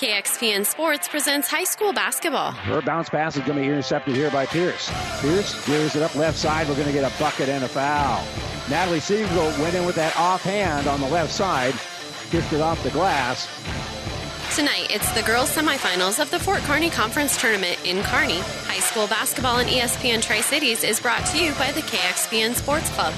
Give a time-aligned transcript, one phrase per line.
[0.00, 2.52] KXPN Sports presents high school basketball.
[2.52, 4.90] Her bounce pass is going to be intercepted here by Pierce.
[5.20, 6.66] Pierce gears it up left side.
[6.66, 8.24] We're going to get a bucket and a foul.
[8.70, 11.74] Natalie Siegel went in with that offhand on the left side,
[12.30, 13.46] kicked it off the glass.
[14.56, 18.40] Tonight, it's the girls' semifinals of the Fort Kearney Conference Tournament in Kearney.
[18.68, 22.88] High school basketball on ESPN Tri Cities is brought to you by the KXPN Sports
[22.94, 23.12] Club.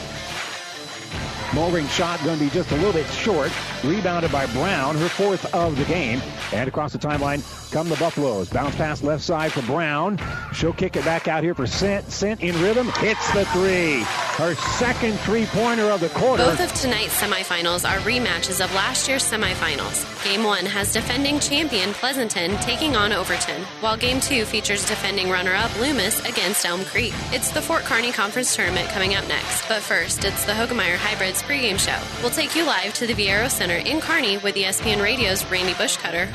[1.55, 3.53] Mulring shot going to be just a little bit short.
[3.85, 6.21] Rebounded by Brown, her fourth of the game.
[6.53, 7.43] And across the timeline
[7.73, 8.51] come the Buffaloes.
[8.51, 10.21] Bounce pass left side for Brown.
[10.53, 12.11] She'll kick it back out here for Sent.
[12.11, 12.89] Sent in rhythm.
[12.93, 14.03] Hits the three.
[14.37, 16.45] Her second three-pointer of the quarter.
[16.45, 20.25] Both of tonight's semifinals are rematches of last year's semifinals.
[20.25, 25.79] Game one has defending champion Pleasanton taking on Overton, while game two features defending runner-up
[25.81, 27.13] Loomis against Elm Creek.
[27.31, 29.69] It's the Fort Kearney Conference Tournament coming up next.
[29.69, 31.99] But first, it's the Hoegemeyer Hybrids pregame show.
[32.23, 36.31] We'll take you live to the Viaero Center in Kearney with ESPN Radio's Randy Bushcutter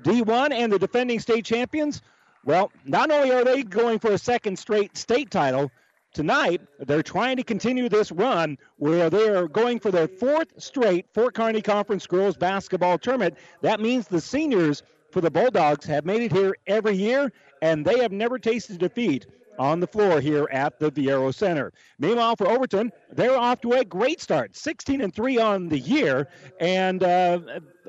[0.03, 2.01] D1 and the defending state champions,
[2.45, 5.71] well, not only are they going for a second straight state title,
[6.13, 11.05] tonight they're trying to continue this run where they are going for their fourth straight
[11.13, 13.37] Fort Kearney Conference Girls Basketball Tournament.
[13.61, 17.31] That means the seniors for the Bulldogs have made it here every year,
[17.61, 19.25] and they have never tasted defeat
[19.59, 21.73] on the floor here at the Viaero Center.
[21.99, 26.27] Meanwhile, for Overton, they're off to a great start, 16 and 3 on the year,
[26.59, 27.39] and uh,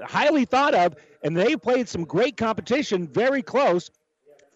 [0.04, 0.96] highly thought of.
[1.22, 3.90] And they played some great competition, very close.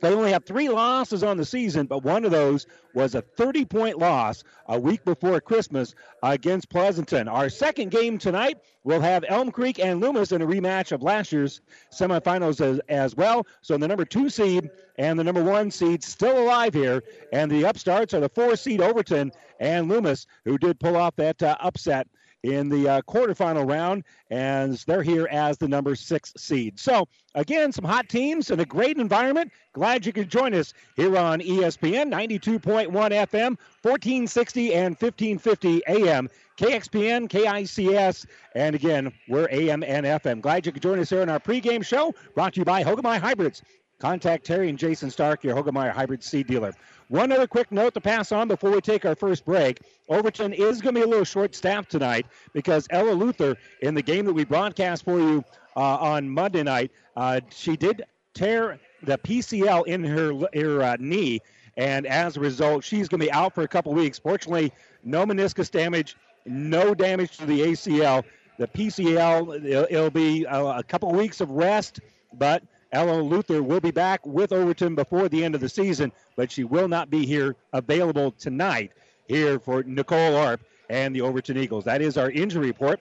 [0.02, 3.64] They only have three losses on the season, but one of those was a 30
[3.66, 7.28] point loss a week before Christmas against Pleasanton.
[7.28, 11.30] Our second game tonight will have Elm Creek and Loomis in a rematch of last
[11.30, 11.60] year's
[11.92, 13.46] semifinals as, as well.
[13.60, 17.04] So the number two seed and the number one seed still alive here.
[17.32, 19.30] And the upstarts are the four seed Overton
[19.60, 22.08] and Loomis, who did pull off that uh, upset
[22.42, 26.78] in the uh, quarterfinal round, and they're here as the number six seed.
[26.78, 29.52] So, again, some hot teams and a great environment.
[29.72, 36.28] Glad you could join us here on ESPN 92.1 FM, 1460 and 1550 AM.
[36.58, 40.40] KXPN, KICS, and again, we're AM and FM.
[40.40, 43.20] Glad you could join us here on our pregame show, brought to you by Hoegemeyer
[43.20, 43.62] Hybrids.
[43.98, 46.74] Contact Terry and Jason Stark, your Hoegemeyer Hybrid seed dealer.
[47.12, 49.82] One other quick note to pass on before we take our first break.
[50.08, 52.24] Overton is going to be a little short staffed tonight
[52.54, 55.44] because Ella Luther, in the game that we broadcast for you
[55.76, 58.02] uh, on Monday night, uh, she did
[58.32, 61.40] tear the PCL in her, her uh, knee.
[61.76, 64.18] And as a result, she's going to be out for a couple weeks.
[64.18, 64.72] Fortunately,
[65.04, 68.24] no meniscus damage, no damage to the ACL.
[68.58, 72.00] The PCL, it'll, be a, a couple weeks of rest,
[72.32, 72.62] but
[72.92, 76.64] Ella Luther will be back with Overton before the end of the season, but she
[76.64, 78.92] will not be here available tonight
[79.28, 80.60] here for Nicole Arp
[80.90, 81.84] and the Overton Eagles.
[81.84, 83.00] That is our injury report.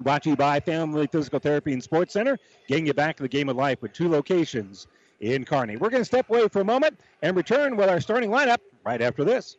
[0.00, 3.28] Brought to you by Family Physical Therapy and Sports Center, getting you back to the
[3.28, 4.86] game of life with two locations
[5.20, 5.76] in Kearney.
[5.76, 9.02] We're going to step away for a moment and return with our starting lineup right
[9.02, 9.58] after this.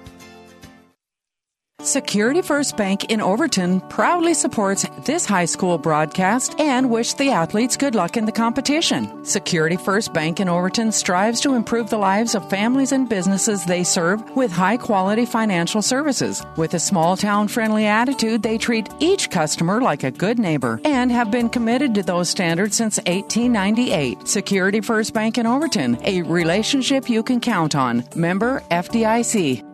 [1.83, 7.75] Security First Bank in Overton proudly supports this high school broadcast and wish the athletes
[7.75, 9.25] good luck in the competition.
[9.25, 13.83] Security First Bank in Overton strives to improve the lives of families and businesses they
[13.83, 16.43] serve with high quality financial services.
[16.55, 21.11] With a small town friendly attitude, they treat each customer like a good neighbor and
[21.11, 24.27] have been committed to those standards since 1898.
[24.27, 28.03] Security First Bank in Overton, a relationship you can count on.
[28.15, 29.70] Member FDIC.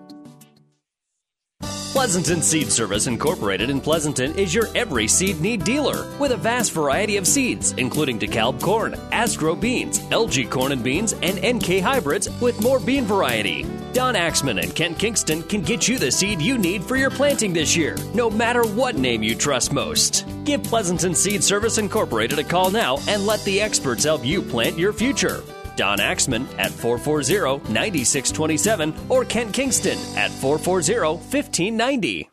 [1.98, 6.72] Pleasanton Seed Service Incorporated in Pleasanton is your every seed need dealer with a vast
[6.72, 12.30] variety of seeds, including DeKalb corn, Astro beans, LG corn and beans, and NK hybrids
[12.40, 13.66] with more bean variety.
[13.94, 17.52] Don Axman and Kent Kingston can get you the seed you need for your planting
[17.52, 20.24] this year, no matter what name you trust most.
[20.44, 24.78] Give Pleasanton Seed Service Incorporated a call now and let the experts help you plant
[24.78, 25.42] your future.
[25.78, 32.30] Don Axman at 440 9627 or Kent Kingston at 440 1590.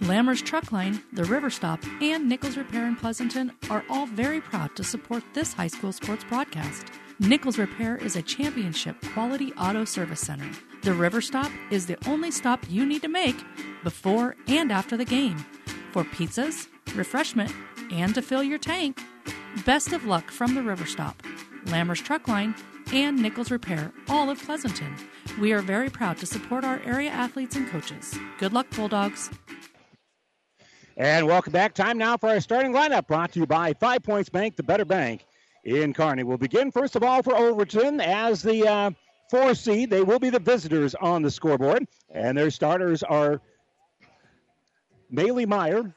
[0.00, 4.74] Lammer's Truck Line, the River Stop, and Nichols Repair in Pleasanton are all very proud
[4.76, 6.86] to support this high school sports broadcast.
[7.18, 10.48] Nichols Repair is a championship quality auto service center.
[10.82, 13.36] The River Stop is the only stop you need to make
[13.82, 15.44] before and after the game
[15.90, 17.52] for pizzas, refreshment,
[17.90, 19.02] and to fill your tank.
[19.64, 21.20] Best of luck from the River Stop.
[21.66, 22.54] Lammer's Truck Line,
[22.92, 24.94] and Nichols Repair, all of Pleasanton.
[25.40, 28.18] We are very proud to support our area athletes and coaches.
[28.38, 29.30] Good luck, Bulldogs.
[30.96, 31.74] And welcome back.
[31.74, 34.84] Time now for our starting lineup brought to you by Five Points Bank, the better
[34.84, 35.26] bank
[35.64, 36.24] in Kearney.
[36.24, 38.90] We'll begin first of all for Overton as the uh,
[39.30, 39.90] four seed.
[39.90, 43.40] They will be the visitors on the scoreboard, and their starters are
[45.12, 45.94] Maylee Meyer,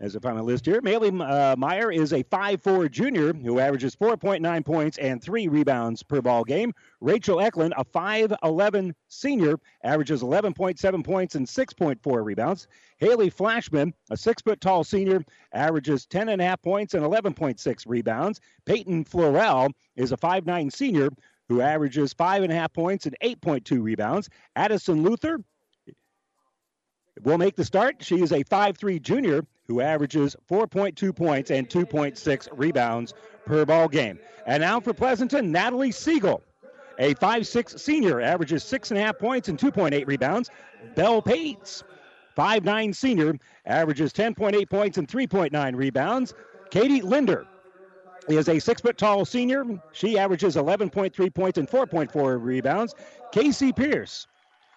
[0.00, 0.80] as a list here.
[0.80, 6.22] Maley uh, Meyer is a 5'4 junior who averages 4.9 points and three rebounds per
[6.22, 6.72] ball game.
[7.00, 12.66] Rachel Eklund, a 5'11 senior, averages 11.7 points and 6.4 rebounds.
[12.98, 18.40] Haley Flashman, a six foot tall senior, averages 10.5 points and 11.6 rebounds.
[18.64, 21.10] Peyton Florell is a 5'9 senior
[21.48, 24.30] who averages 5.5 points and 8.2 rebounds.
[24.56, 25.40] Addison Luther
[27.22, 27.96] will make the start.
[28.02, 33.14] She is a 5'3 junior who averages 4.2 points and 2.6 rebounds
[33.46, 34.18] per ball game.
[34.44, 36.42] And now for Pleasanton, Natalie Siegel,
[36.98, 40.50] a 5'6 senior, averages 6.5 points and 2.8 rebounds.
[40.96, 41.84] Belle Pates,
[42.36, 46.34] 5'9 senior, averages 10.8 points and 3.9 rebounds.
[46.70, 47.46] Katie Linder
[48.28, 49.64] is a six foot tall senior.
[49.92, 52.96] She averages 11.3 points and 4.4 rebounds.
[53.30, 54.26] Casey Pierce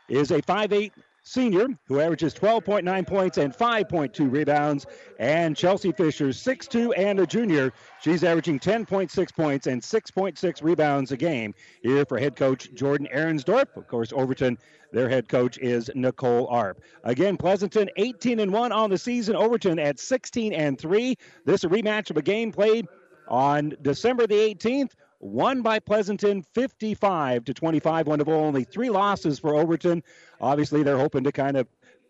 [0.07, 0.91] is a 5'8
[1.23, 4.85] senior, who averages 12.9 points and 5.2 rebounds.
[5.19, 7.73] And Chelsea Fisher, 6'2 and a junior.
[8.01, 13.75] She's averaging 10.6 points and 6.6 rebounds a game here for head coach Jordan Ahrensdorf.
[13.75, 14.57] Of course, Overton,
[14.91, 16.83] their head coach is Nicole Arp.
[17.03, 19.35] Again, Pleasanton 18 and 1 on the season.
[19.35, 21.15] Overton at 16 and 3.
[21.45, 22.87] This is a rematch of a game played
[23.29, 24.91] on December the 18th
[25.23, 28.07] won by Pleasanton 55 to 25.
[28.07, 30.03] One of only three losses for Overton.
[30.41, 31.67] Obviously, they're hoping to kind of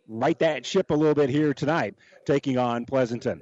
[0.07, 1.95] right that ship a little bit here tonight,
[2.25, 3.41] taking on Pleasanton.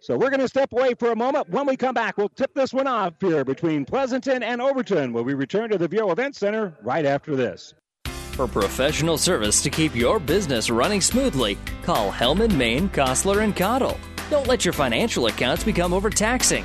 [0.00, 1.50] So we're going to step away for a moment.
[1.50, 5.24] When we come back, we'll tip this one off here between Pleasanton and Overton Will
[5.24, 7.74] we return to the Viaero Event Center right after this.
[8.06, 13.98] For professional service to keep your business running smoothly, call Hellman, Maine, Kostler, and Cottle.
[14.30, 16.64] Don't let your financial accounts become overtaxing.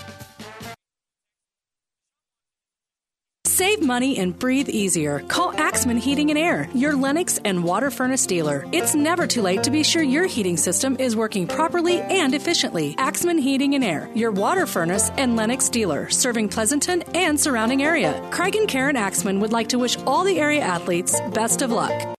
[3.61, 5.19] Save money and breathe easier.
[5.27, 8.65] Call Axman Heating and Air, your Lennox and water furnace dealer.
[8.71, 12.95] It's never too late to be sure your heating system is working properly and efficiently.
[12.97, 18.19] Axman Heating and Air, your water furnace and Lennox dealer, serving Pleasanton and surrounding area.
[18.31, 22.17] Craig and Karen Axman would like to wish all the area athletes best of luck.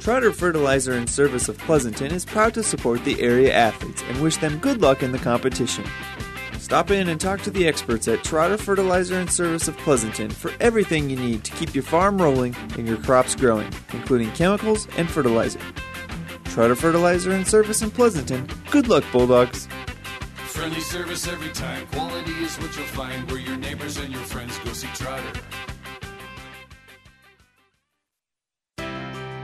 [0.00, 4.38] Trotter Fertilizer and Service of Pleasanton is proud to support the area athletes and wish
[4.38, 5.84] them good luck in the competition.
[6.72, 10.50] Stop in and talk to the experts at Trotter Fertilizer and Service of Pleasanton for
[10.58, 15.06] everything you need to keep your farm rolling and your crops growing, including chemicals and
[15.06, 15.60] fertilizer.
[16.44, 18.48] Trotter Fertilizer and Service in Pleasanton.
[18.70, 19.68] Good luck, Bulldogs!
[20.46, 21.86] Friendly service every time.
[21.88, 25.40] Quality is what you'll find where your neighbors and your friends go see Trotter.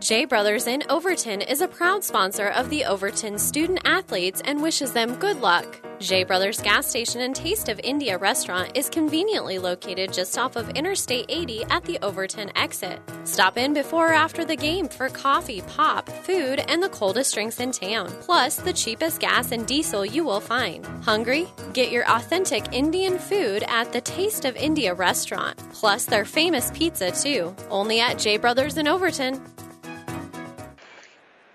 [0.00, 4.94] J Brothers in Overton is a proud sponsor of the Overton student athletes and wishes
[4.94, 5.78] them good luck.
[5.98, 10.70] J Brothers Gas Station and Taste of India restaurant is conveniently located just off of
[10.70, 12.98] Interstate 80 at the Overton exit.
[13.24, 17.60] Stop in before or after the game for coffee, pop, food, and the coldest drinks
[17.60, 20.86] in town, plus the cheapest gas and diesel you will find.
[21.04, 21.46] Hungry?
[21.74, 27.10] Get your authentic Indian food at the Taste of India restaurant, plus their famous pizza
[27.10, 29.38] too, only at J Brothers in Overton.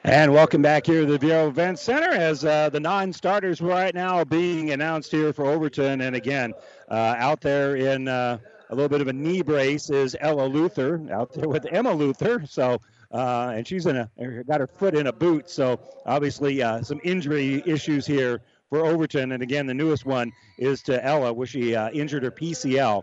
[0.07, 4.24] And welcome back here to the Viaero Event Center as uh, the non-starters right now
[4.24, 6.01] being announced here for Overton.
[6.01, 6.53] And again,
[6.91, 8.38] uh, out there in uh,
[8.69, 12.43] a little bit of a knee brace is Ella Luther out there with Emma Luther.
[12.45, 12.79] So,
[13.12, 15.50] uh, and she's in a got her foot in a boot.
[15.50, 19.31] So obviously uh, some injury issues here for Overton.
[19.31, 23.01] And again, the newest one is to Ella, where she uh, injured her PCL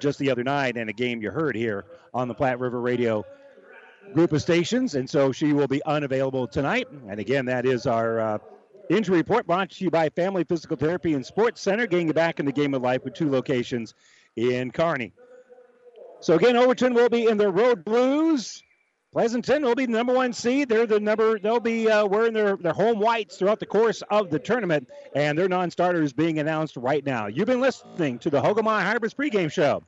[0.00, 3.24] just the other night in a game you heard here on the Platte River Radio
[4.12, 6.88] group of stations, and so she will be unavailable tonight.
[7.08, 8.38] And again, that is our uh,
[8.88, 12.40] injury report brought to you by Family Physical Therapy and Sports Center, getting you back
[12.40, 13.94] in the game of life with two locations
[14.36, 15.12] in Kearney.
[16.20, 18.62] So again, Overton will be in their road blues.
[19.12, 20.70] Pleasanton will be the number one seed.
[20.70, 21.38] They're the number.
[21.38, 25.36] They'll be uh, wearing their, their home whites throughout the course of the tournament, and
[25.36, 27.26] their non-starters being announced right now.
[27.26, 29.82] You've been listening to the Hoegemeyer Hybrids pregame show.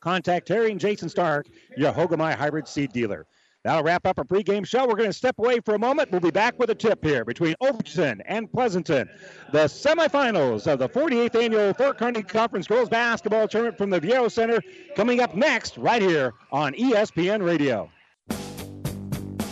[0.00, 3.26] Contact Terry and Jason Stark, your Hoegemeyer Hybrid Seed dealer.
[3.62, 4.86] That'll wrap up our pregame show.
[4.86, 6.10] We're going to step away for a moment.
[6.10, 9.10] We'll be back with a tip here between Overton and Pleasanton.
[9.52, 14.30] The semifinals of the 48th annual Fort Kearney Conference Girls Basketball Tournament from the Viaero
[14.30, 14.62] Center
[14.96, 17.90] coming up next right here on ESPN Radio.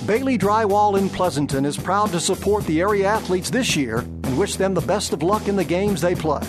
[0.07, 4.57] Bailey Drywall in Pleasanton is proud to support the area athletes this year and wish
[4.57, 6.41] them the best of luck in the games they play.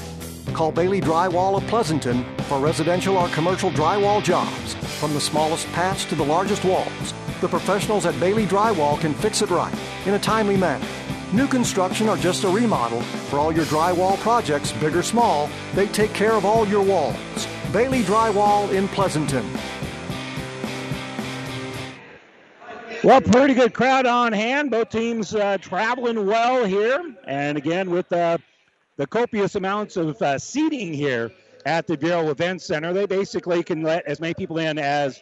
[0.54, 6.06] Call Bailey Drywall of Pleasanton for residential or commercial drywall jobs, from the smallest patch
[6.06, 7.14] to the largest walls.
[7.42, 9.74] The professionals at Bailey Drywall can fix it right
[10.06, 10.86] in a timely manner.
[11.32, 15.88] New construction or just a remodel, for all your drywall projects, big or small, they
[15.88, 17.48] take care of all your walls.
[17.72, 19.46] Bailey Drywall in Pleasanton.
[23.02, 24.72] Well, pretty good crowd on hand.
[24.72, 27.16] Both teams uh, traveling well here.
[27.26, 28.40] And again, with uh,
[29.00, 31.32] the copious amounts of uh, seating here
[31.66, 35.22] at the Viaero Event Center, they basically can let as many people in as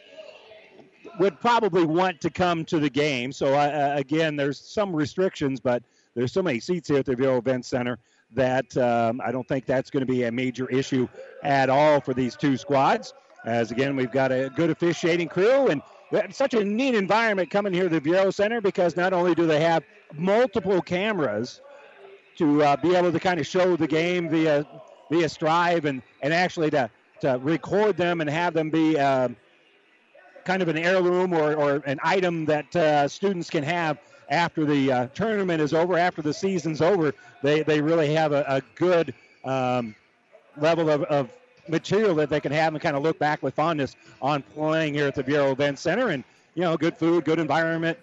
[1.19, 3.31] would probably want to come to the game.
[3.31, 5.83] So uh, uh, again, there's some restrictions, but
[6.15, 7.99] there's so many seats here at the Viaero Event Center
[8.33, 11.07] that um, I don't think that's going to be a major issue
[11.43, 13.13] at all for these two squads.
[13.45, 15.83] As again, we've got a good officiating crew and
[16.31, 19.59] such a neat environment coming here to the Viaero Center because not only do they
[19.59, 19.83] have
[20.15, 21.61] multiple cameras
[22.37, 24.65] to uh, be able to kind of show the game via
[25.09, 26.89] via Strive and and actually to
[27.21, 28.97] to record them and have them be.
[28.97, 29.29] Uh,
[30.47, 33.97] kind of an heirloom or, or an item that uh, students can have
[34.29, 37.13] after the uh, tournament is over, after the season's over.
[37.43, 39.13] They, they really have a, a good
[39.43, 39.93] um,
[40.55, 41.29] level of, of
[41.67, 45.05] material that they can have and kind of look back with fondness on playing here
[45.05, 46.11] at the Viaero Event Center.
[46.11, 46.23] And,
[46.55, 47.97] you know, good food, good environment.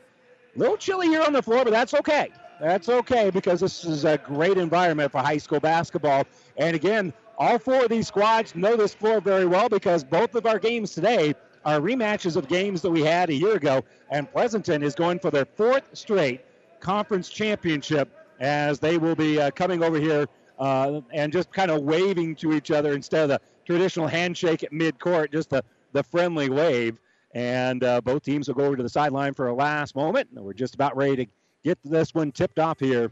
[0.55, 2.29] A little chilly here on the floor, but that's okay.
[2.61, 6.25] That's okay because this is a great environment for high school basketball.
[6.57, 10.47] And again, all four of these squads know this floor very well because both of
[10.47, 11.35] our games today
[11.65, 13.83] are rematches of games that we had a year ago.
[14.11, 16.45] And Pleasanton is going for their fourth straight
[16.81, 18.09] conference championship
[18.41, 20.27] as they will be uh, coming over here
[20.59, 24.71] uh, and just kind of waving to each other instead of the traditional handshake at
[24.71, 27.01] midcourt, just the, the friendly wave.
[27.35, 30.29] And uh, both teams will go over to the sideline for a last moment.
[30.33, 31.27] We're just about ready to
[31.65, 33.11] get this one tipped off here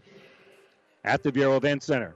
[1.04, 2.14] at the Viaero Event Center.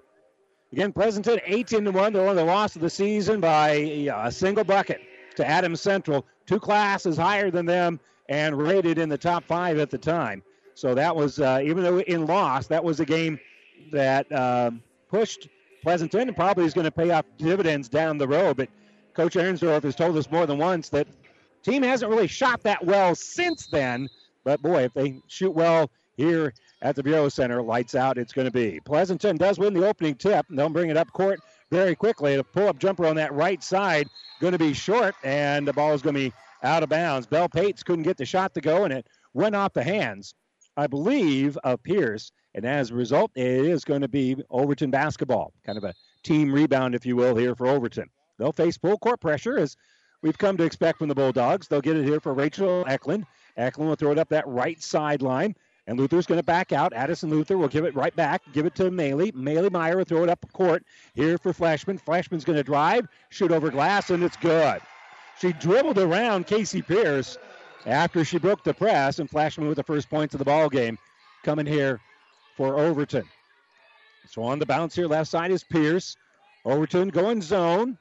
[0.72, 2.12] Again, Pleasanton 18 to 1.
[2.12, 5.00] They're on the loss of the season by a single bucket
[5.36, 9.90] to Adams Central, two classes higher than them and rated in the top five at
[9.90, 10.42] the time.
[10.74, 13.40] So that was, uh, even though in loss, that was a game
[13.92, 15.48] that um, pushed
[15.82, 18.56] Pleasanton and probably is going to pay off dividends down the road.
[18.56, 18.68] But
[19.14, 21.06] Coach Ahrensdorf has told us more than once that
[21.62, 24.10] team hasn't really shot that well since then.
[24.44, 27.62] But boy, if they shoot well here at the Viaero Center.
[27.62, 28.80] Lights out, it's going to be.
[28.84, 32.34] Pleasanton does win the opening tip, they'll bring it up court very quickly.
[32.34, 34.08] A pull up jumper on that right side
[34.40, 36.32] going to be short, and the ball is going to be
[36.62, 37.26] out of bounds.
[37.26, 40.34] Bell Pates couldn't get the shot to go, and it went off the hands,
[40.76, 42.32] I believe, of Pierce.
[42.54, 46.52] And as a result, it is going to be Overton basketball, kind of a team
[46.52, 48.08] rebound, if you will, here for Overton.
[48.38, 49.76] They'll face full court pressure as
[50.22, 51.68] we've come to expect from the Bulldogs.
[51.68, 53.26] They'll get it here for Rachel Eklund.
[53.56, 55.54] Eklund will throw it up that right sideline.
[55.86, 56.92] And Luther's going to back out.
[56.92, 59.32] Addison Luther will give it right back, give it to Maley.
[59.32, 61.98] Maley Meyer will throw it up court here for Flashman.
[61.98, 64.80] Flashman's going to drive, shoot over glass, and it's good.
[65.40, 67.38] She dribbled around Casey Pierce
[67.84, 70.98] after she broke the press, and Flashman with the first points of the ball game
[71.44, 72.00] coming here
[72.56, 73.24] for Overton.
[74.28, 76.16] So on the bounce here, left side is Pierce.
[76.64, 77.96] Overton going zone.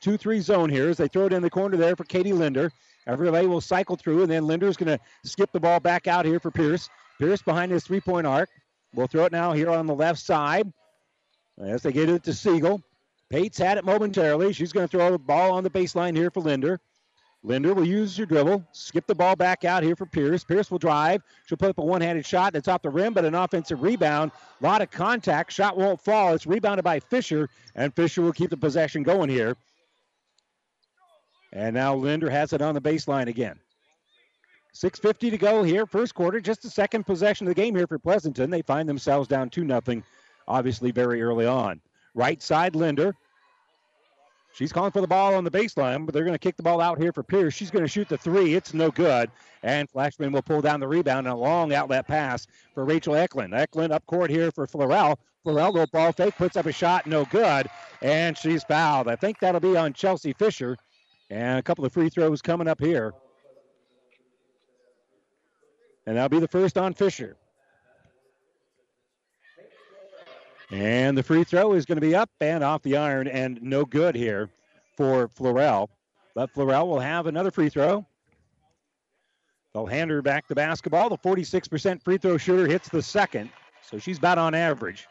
[0.00, 2.72] 2 3 zone here as they throw it in the corner there for Katie Linder.
[3.06, 6.40] Everybody will cycle through, and then Linder's going to skip the ball back out here
[6.40, 6.90] for Pierce.
[7.20, 8.48] Pierce behind his three point arc.
[8.94, 10.72] We'll throw it now here on the left side
[11.62, 12.82] as they get it to Siegel.
[13.28, 14.54] Pates had it momentarily.
[14.54, 16.80] She's going to throw the ball on the baseline here for Linder.
[17.42, 20.44] Linder will use her dribble, skip the ball back out here for Pierce.
[20.44, 21.22] Pierce will drive.
[21.46, 24.32] She'll put up a one handed shot that's off the rim, but an offensive rebound.
[24.60, 25.52] A lot of contact.
[25.52, 26.34] Shot won't fall.
[26.34, 29.56] It's rebounded by Fisher, and Fisher will keep the possession going here.
[31.52, 33.58] And now Linder has it on the baseline again.
[34.74, 36.40] 6.50 to go here, first quarter.
[36.40, 38.50] Just the second possession of the game here for Pleasanton.
[38.50, 40.02] They find themselves down 2 0,
[40.46, 41.80] obviously, very early on.
[42.14, 43.14] Right side, Linder.
[44.52, 46.80] She's calling for the ball on the baseline, but they're going to kick the ball
[46.80, 47.54] out here for Pierce.
[47.54, 48.54] She's going to shoot the three.
[48.54, 49.30] It's no good.
[49.62, 53.54] And Flashman will pull down the rebound and a long outlet pass for Rachel Eklund.
[53.54, 55.16] Eklund up court here for Florell.
[55.46, 57.68] Florell, little ball fake, puts up a shot, no good.
[58.02, 59.08] And she's fouled.
[59.08, 60.76] I think that'll be on Chelsea Fisher.
[61.30, 63.14] And a couple of free throws coming up here.
[66.06, 67.36] And that'll be the first on Fisher.
[70.70, 73.84] And the free throw is going to be up and off the iron and no
[73.84, 74.48] good here
[74.96, 75.88] for Florell.
[76.34, 78.06] But Florell will have another free throw.
[79.74, 81.08] They'll hand her back the basketball.
[81.08, 83.50] The 46% free throw shooter hits the second,
[83.82, 85.06] so she's about on average.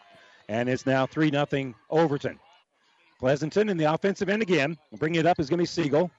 [0.47, 2.39] And it's now 3 0 Overton.
[3.19, 4.77] Pleasanton in the offensive end again.
[4.97, 6.09] Bringing it up is going to be Siegel.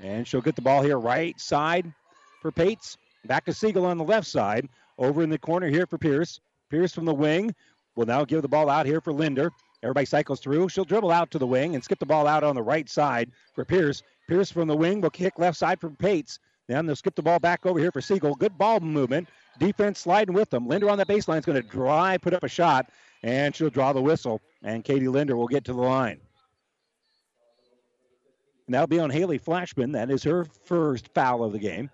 [0.00, 1.92] And she'll get the ball here right side
[2.42, 2.96] for Pates.
[3.26, 4.68] Back to Siegel on the left side.
[4.98, 6.40] Over in the corner here for Pierce.
[6.70, 7.54] Pierce from the wing
[7.96, 9.50] will now give the ball out here for Linder.
[9.82, 10.68] Everybody cycles through.
[10.68, 13.30] She'll dribble out to the wing and skip the ball out on the right side
[13.54, 14.02] for Pierce.
[14.28, 16.38] Pierce from the wing will kick left side for Pates.
[16.68, 18.34] Then they'll skip the ball back over here for Siegel.
[18.34, 19.28] Good ball movement.
[19.58, 20.68] Defense sliding with them.
[20.68, 22.90] Linder on the baseline is going to drive, put up a shot,
[23.22, 24.40] and she'll draw the whistle.
[24.62, 26.20] And Katie Linder will get to the line.
[28.66, 29.92] And that'll be on Haley Flashman.
[29.92, 31.90] That is her first foul of the game.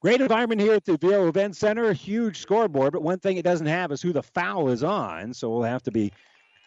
[0.00, 1.92] Great environment here at the Viaero Event Center.
[1.92, 5.34] Huge scoreboard, but one thing it doesn't have is who the foul is on.
[5.34, 6.10] So we'll have to be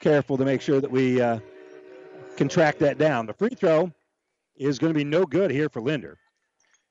[0.02, 1.40] careful to make sure that we uh,
[2.38, 3.26] can track that down.
[3.26, 3.92] The free throw
[4.56, 6.20] is going to be no good here for Linder.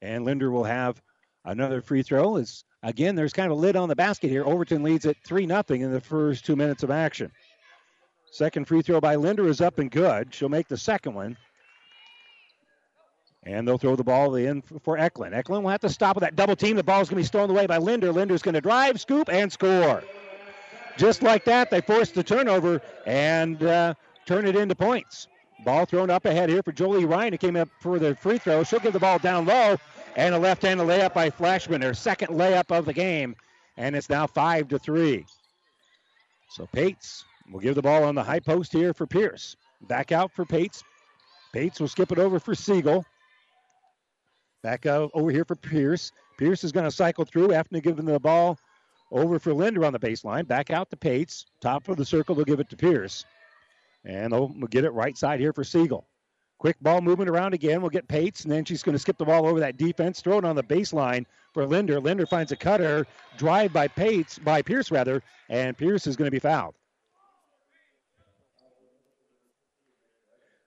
[0.01, 1.01] And Linder will have
[1.45, 2.37] another free throw.
[2.37, 4.45] Is again, there's kind of a lid on the basket here.
[4.45, 7.31] Overton leads at 3 0 in the first two minutes of action.
[8.33, 10.35] Second free throw by Linder is up and good.
[10.35, 11.37] She'll make the second one.
[13.45, 15.35] And they'll throw the ball in for Eklund.
[15.35, 16.77] Eklund will have to stop with that double team.
[16.77, 18.13] The ball's going to be stolen away by Linder.
[18.13, 20.05] Linder's going to drive, scoop, and score.
[20.97, 23.95] Just like that, they force the turnover and uh,
[24.27, 25.27] turn it into points.
[25.65, 28.63] Ball thrown up ahead here for Jolie Ryan, who came up for the free throw.
[28.63, 29.77] She'll give the ball down low,
[30.17, 33.37] and a left-handed layup by Flashman, their second layup of the game,
[33.77, 35.25] and it's now five to three.
[36.51, 39.57] So Pates will give the ball on the high post here for Pierce.
[39.89, 40.85] Back out for Pates.
[41.53, 43.05] Pates will skip it over for Siegel.
[44.63, 46.13] Back out over here for Pierce.
[46.39, 48.59] Pierce is going to cycle through after giving the ball
[49.11, 50.47] over for Linder on the baseline.
[50.47, 51.47] Back out to Pates.
[51.61, 53.25] Top of the circle, they'll give it to Pierce.
[54.05, 56.07] And they'll get it right side here for Siegel.
[56.59, 57.81] Quick ball movement around again.
[57.81, 60.39] We'll get Pates, and then she's going to skip the ball over that defense, throw
[60.39, 61.99] it on the baseline for Linder.
[62.01, 63.05] Linder finds a cutter,
[63.37, 66.77] drive by Pates, by Pierce rather, and Pierce is going to be fouled.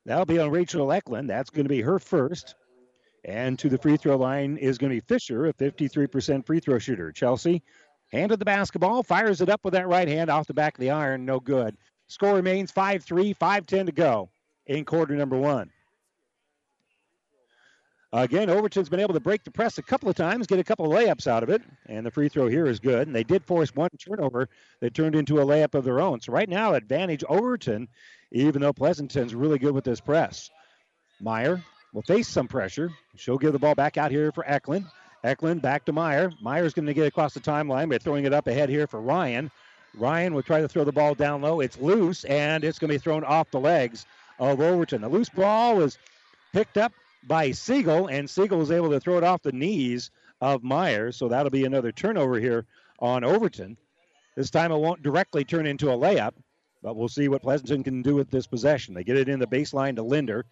[0.06, 1.30] That'll be on Rachel Eklund.
[1.30, 2.56] That's going to be her first.
[3.26, 6.78] And to the free throw line is going to be Fisher, a 53% free throw
[6.78, 7.12] shooter.
[7.12, 7.64] Chelsea
[8.12, 10.92] handed the basketball, fires it up with that right hand off the back of the
[10.92, 11.26] iron.
[11.26, 11.76] No good.
[12.08, 14.30] Score remains 5 3, 5 10 to go
[14.68, 15.72] in quarter number one.
[18.14, 20.86] Again, Overton's been able to break the press a couple of times, get a couple
[20.86, 23.08] of layups out of it, and the free throw here is good.
[23.08, 24.48] And they did force one turnover
[24.80, 26.22] that turned into a layup of their own.
[26.22, 27.90] So right now, advantage Overton,
[28.32, 30.50] even though Pleasanton's really good with this press.
[31.20, 31.62] Meyer
[31.96, 32.92] will face some pressure.
[33.16, 34.86] She'll give the ball back out here for Eklund.
[35.24, 36.30] Eklund back to Meyer.
[36.42, 39.50] Meyer's going to get across the timeline by throwing it up ahead here for Ryan.
[39.96, 41.62] Ryan will try to throw the ball down low.
[41.62, 44.06] It's loose, and it's going to be thrown off the legs
[44.40, 45.02] of Overton.
[45.02, 45.98] The loose ball was
[46.52, 46.92] picked up
[47.28, 51.14] by Siegel, and Siegel was able to throw it off the knees of Meyer.
[51.14, 52.66] So that'll be another turnover here
[53.00, 53.78] on Overton.
[54.36, 56.34] This time it won't directly turn into a layup,
[56.84, 58.94] but we'll see what Pleasanton can do with this possession.
[58.94, 60.46] They get it in the baseline to Linder.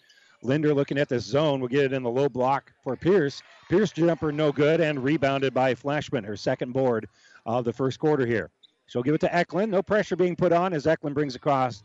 [0.43, 3.41] Linder looking at this zone will get it in the low block for Pierce.
[3.69, 7.07] Pierce jumper no good and rebounded by Flashman, her second board
[7.45, 8.51] of the first quarter here.
[8.87, 9.71] She'll give it to Eklund.
[9.71, 11.81] No pressure being put on as Eklund brings across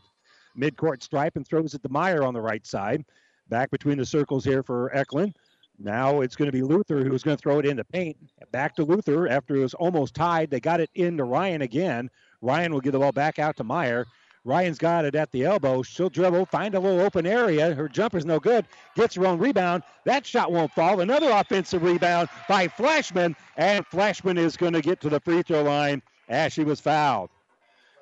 [0.57, 3.05] midcourt stripe and throws it to Meyer on the right side.
[3.47, 5.35] Back between the circles here for Eklund.
[5.79, 8.17] Now it's going to be Luther who's going to throw it in the paint.
[8.51, 10.51] Back to Luther after it was almost tied.
[10.51, 12.09] They got it into Ryan again.
[12.41, 14.05] Ryan will give the ball back out to Meyer.
[14.49, 15.83] Ryan's got it at the elbow.
[15.83, 17.75] She'll dribble, find a little open area.
[17.75, 18.65] Her jumper's no good.
[18.95, 19.83] Gets her own rebound.
[20.05, 21.01] That shot won't fall.
[21.01, 23.35] Another offensive rebound by Flashman.
[23.57, 27.29] And Flashman is going to get to the free throw line as she was fouled.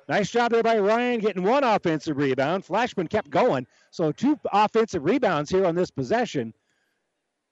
[0.08, 2.64] Nice job there by Ryan getting one offensive rebound.
[2.64, 3.66] Flashman kept going.
[3.90, 6.54] So two offensive rebounds here on this possession.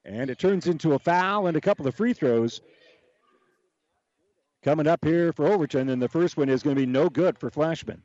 [0.06, 2.62] And it turns into a foul and a couple of free throws
[4.62, 5.90] coming up here for Overton.
[5.90, 8.02] And the first one is going to be no good for Flashman.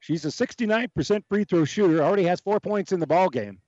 [0.00, 3.60] She's a 69% free throw shooter, already has four points in the ball game.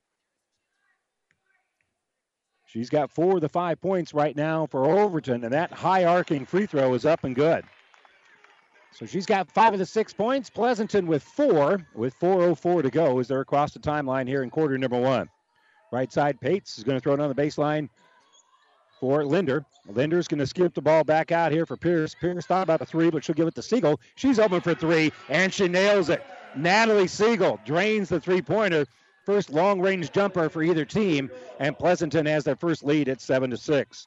[2.66, 6.46] She's got four of the five points right now for Overton, and that high arcing
[6.46, 7.64] free throw is up and good.
[8.92, 10.48] So she's got five of the six points.
[10.48, 14.78] Pleasanton with four, with 4.04 to go as they're across the timeline here in quarter
[14.78, 15.28] number one.
[15.92, 17.90] Right side, Pates is going to throw it on the baseline
[19.02, 19.64] for Linder.
[19.88, 22.14] Linder's going to skip the ball back out here for Pierce.
[22.14, 23.98] Pierce thought about a three, but she'll give it to Siegel.
[24.14, 26.24] She's open for three, and she nails it.
[26.54, 28.86] Natalie Siegel drains the three pointer.
[29.26, 33.50] First long range jumper for either team, and Pleasanton has their first lead at 7
[33.50, 34.06] to 6.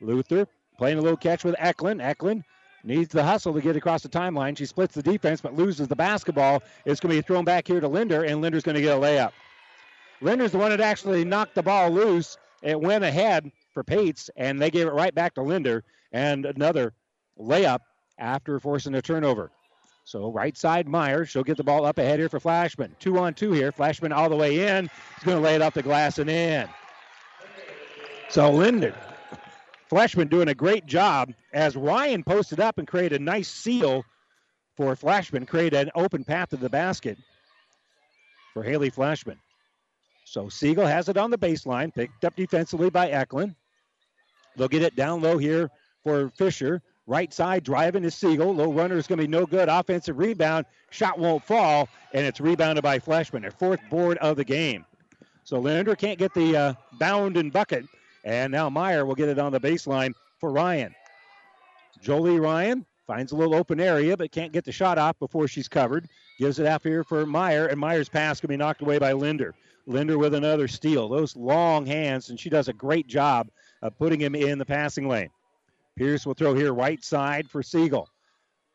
[0.00, 2.02] Luther playing a little catch with Eklund.
[2.02, 2.42] Eklund
[2.82, 4.58] needs the hustle to get across the timeline.
[4.58, 6.64] She splits the defense, but loses the basketball.
[6.84, 9.00] It's going to be thrown back here to Linder, and Linder's going to get a
[9.00, 9.30] layup.
[10.20, 12.36] Linder's the one that actually knocked the ball loose.
[12.62, 16.92] It went ahead for Pates, and they gave it right back to Linder, and another
[17.38, 17.80] layup
[18.18, 19.50] after forcing a turnover.
[20.04, 22.96] So right side Meyer, she'll get the ball up ahead here for Flashman.
[22.98, 23.70] Two on two here.
[23.72, 24.90] Flashman all the way in.
[25.16, 26.68] He's going to lay it off the glass and in.
[28.28, 28.94] So Linder,
[29.88, 34.04] Flashman doing a great job as Ryan posted up and created a nice seal
[34.76, 37.18] for Flashman, created an open path to the basket
[38.54, 39.38] for Haley Flashman.
[40.24, 43.54] So Siegel has it on the baseline, picked up defensively by Eklund.
[44.56, 45.70] They'll get it down low here
[46.02, 46.82] for Fisher.
[47.06, 48.54] Right side driving is Siegel.
[48.54, 49.68] Low runner is going to be no good.
[49.68, 50.66] Offensive rebound.
[50.90, 54.84] Shot won't fall, and it's rebounded by Flashman, their fourth board of the game.
[55.44, 57.86] So Linder can't get the uh, bound and bucket,
[58.24, 60.94] and now Meyer will get it on the baseline for Ryan.
[62.00, 65.68] Jolie Ryan finds a little open area, but can't get the shot off before she's
[65.68, 66.08] covered.
[66.38, 69.54] Gives it out here for Meyer, and Meyer's pass can be knocked away by Linder.
[69.86, 71.08] Linder with another steal.
[71.08, 73.48] Those long hands, and she does a great job
[73.82, 75.30] of putting him in the passing lane.
[75.96, 78.08] Pierce will throw here right side for Siegel.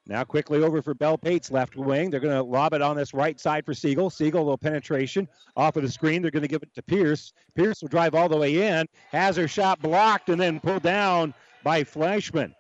[0.06, 2.10] Now quickly over for Bell Pates left wing.
[2.10, 4.10] They're going to lob it on this right side for Siegel.
[4.10, 6.22] Siegel, little penetration off of the screen.
[6.22, 7.34] They're going to give it to Pierce.
[7.56, 11.34] Pierce will drive all the way in, has her shot blocked, and then pulled down
[11.64, 12.56] by Flashman.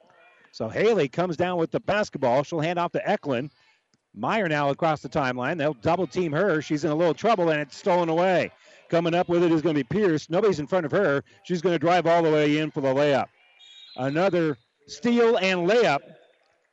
[0.52, 2.44] So Haley comes down with the basketball.
[2.44, 3.52] She'll hand off to Eklund.
[4.14, 5.58] Meyer now across the timeline.
[5.58, 6.62] They'll double team her.
[6.62, 8.52] She's in a little trouble, and it's stolen away.
[8.90, 10.30] Coming up with it is going to be Pierce.
[10.30, 11.24] Nobody's in front of her.
[11.44, 13.28] She's going to drive all the way in for the layup.
[13.98, 16.00] Another steal and layup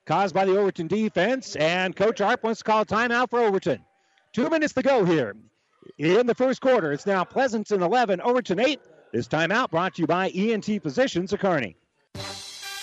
[0.07, 1.57] caused by the Overton defense.
[1.57, 3.85] And Coach Arp wants to call timeout for Overton.
[4.33, 5.35] Two minutes to go here
[5.98, 6.92] in the first quarter.
[6.92, 8.81] It's now Pleasanton 11, Overton 8.
[9.12, 11.77] This timeout brought to you by ENT Physicians of Kearney.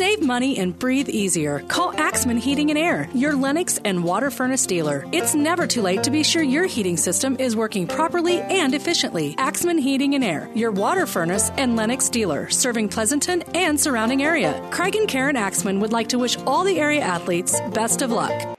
[0.00, 1.58] Save money and breathe easier.
[1.68, 5.04] Call Axman Heating and Air, your Lennox and water furnace dealer.
[5.12, 9.34] It's never too late to be sure your heating system is working properly and efficiently.
[9.36, 14.66] Axman Heating and Air, your water furnace and Lennox dealer, serving Pleasanton and surrounding area.
[14.70, 18.58] Craig and Karen Axman would like to wish all the area athletes best of luck.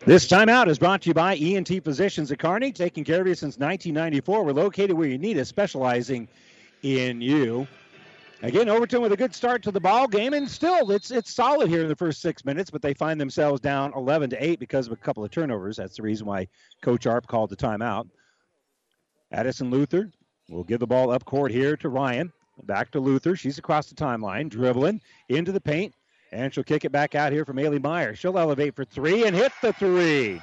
[0.00, 3.34] This timeout is brought to you by ENT Physicians at Kearney, taking care of you
[3.34, 4.44] since 1994.
[4.44, 6.28] We're located where you need us, specializing
[6.82, 7.66] in you.
[8.42, 11.68] Again, Overton with a good start to the ball game, and still it's it's solid
[11.68, 14.86] here in the first six minutes, but they find themselves down 11 to 8 because
[14.86, 15.76] of a couple of turnovers.
[15.76, 16.46] That's the reason why
[16.80, 18.08] Coach Arp called the timeout.
[19.32, 20.12] Addison Luther
[20.48, 22.32] will give the ball up court here to Ryan.
[22.62, 23.34] back to Luther.
[23.34, 25.92] She's across the timeline, dribbling into the paint,
[26.30, 28.14] and she'll kick it back out here from Haley Meyer.
[28.14, 30.40] She'll elevate for three and hit the three.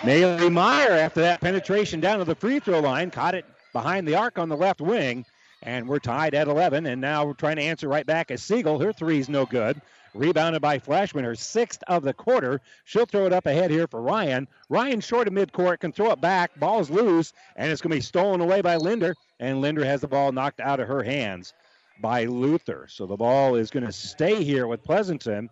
[0.00, 4.14] Haley Meyer, after that penetration down to the free throw line, caught it behind the
[4.14, 5.24] arc on the left wing,
[5.66, 6.86] and we're tied at 11.
[6.86, 8.78] And now we're trying to answer right back as Siegel.
[8.78, 9.82] Her three's no good.
[10.14, 12.62] Rebounded by Flashman, her sixth of the quarter.
[12.84, 14.48] She'll throw it up ahead here for Ryan.
[14.70, 16.58] Ryan short of midcourt, can throw it back.
[16.58, 19.14] Ball's loose, and it's going to be stolen away by Linder.
[19.40, 21.52] And Linder has the ball knocked out of her hands
[22.00, 22.86] by Luther.
[22.88, 25.50] So the ball is going to stay here with Pleasanton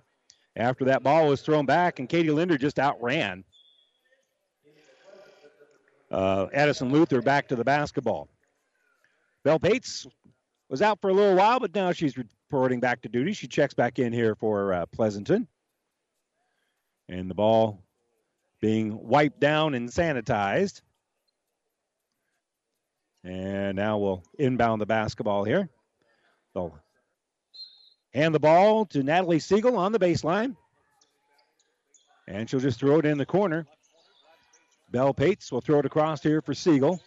[0.56, 3.44] after that ball was thrown back, and Katie Linder just outran
[6.10, 8.28] uh, Addison Luther back to the basketball.
[9.44, 10.06] Bell Pates
[10.70, 13.34] was out for a little while, but now she's reporting back to duty.
[13.34, 15.46] She checks back in here for uh, Pleasanton.
[17.10, 17.84] And the ball
[18.60, 20.80] being wiped down and sanitized.
[23.22, 25.68] And now we'll inbound the basketball here.
[26.54, 26.78] They'll
[28.14, 30.56] hand the ball to Natalie Siegel on the baseline.
[32.26, 33.66] And she'll just throw it in the corner.
[34.90, 37.02] Bell Pates will throw it across here for Siegel.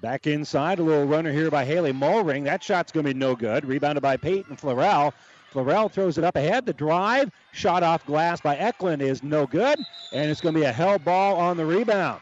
[0.00, 2.44] Back inside, a little runner here by Haley Mulring.
[2.44, 3.64] That shot's going to be no good.
[3.64, 5.12] Rebounded by Peyton Florell.
[5.52, 6.66] Florell throws it up ahead.
[6.66, 9.78] The drive, shot off glass by Eklund is no good,
[10.12, 12.20] and it's going to be a held ball on the rebound.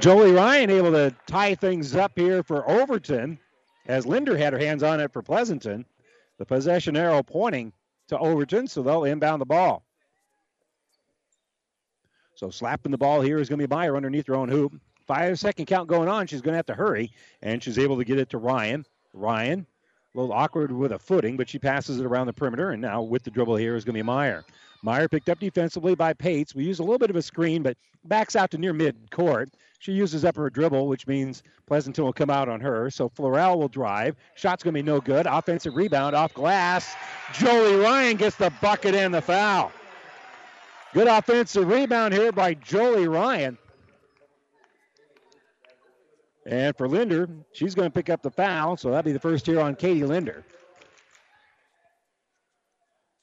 [0.00, 3.38] Jolie Ryan able to tie things up here for Overton
[3.86, 5.84] as Linder had her hands on it for Pleasanton.
[6.36, 7.72] The possession arrow pointing
[8.08, 9.82] to Overton, so they'll inbound the ball.
[12.36, 14.80] So slapping the ball here is going to be Meyer underneath her own hoop.
[15.08, 16.26] Five second count going on.
[16.26, 18.84] She's going to have to hurry, and she's able to get it to Ryan.
[19.14, 19.66] Ryan,
[20.14, 23.00] a little awkward with a footing, but she passes it around the perimeter, and now
[23.00, 24.44] with the dribble here is going to be Meyer.
[24.82, 26.54] Meyer picked up defensively by Pates.
[26.54, 29.48] We use a little bit of a screen, but backs out to near mid court.
[29.78, 32.90] She uses up her dribble, which means Pleasanton will come out on her.
[32.90, 34.14] So Florell will drive.
[34.34, 35.26] Shot's going to be no good.
[35.26, 36.94] Offensive rebound off glass.
[37.32, 39.72] Jolie Ryan gets the bucket and the foul.
[40.92, 43.56] Good offensive rebound here by Jolie Ryan.
[46.48, 49.44] And for Linder, she's going to pick up the foul, so that'll be the first
[49.44, 50.44] here on Katie Linder.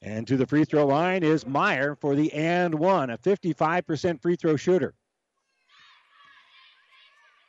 [0.04, 4.36] And to the free throw line is Meyer for the and one, a 55% free
[4.36, 4.94] throw shooter.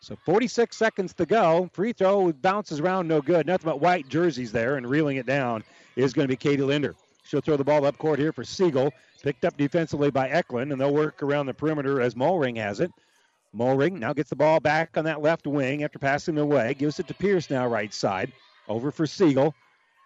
[0.01, 1.69] So 46 seconds to go.
[1.75, 3.47] Free throw bounces around, no good.
[3.47, 5.63] Nothing but white jerseys there, and reeling it down
[5.95, 6.95] is going to be Katie Linder.
[7.25, 8.95] She'll throw the ball up court here for Siegel.
[9.23, 12.91] Picked up defensively by Eklund, and they'll work around the perimeter as Mulring has it.
[13.57, 16.75] Mulring now gets the ball back on that left wing after passing away.
[16.75, 18.31] Gives it to Pierce now, right side.
[18.69, 19.55] Over for Siegel.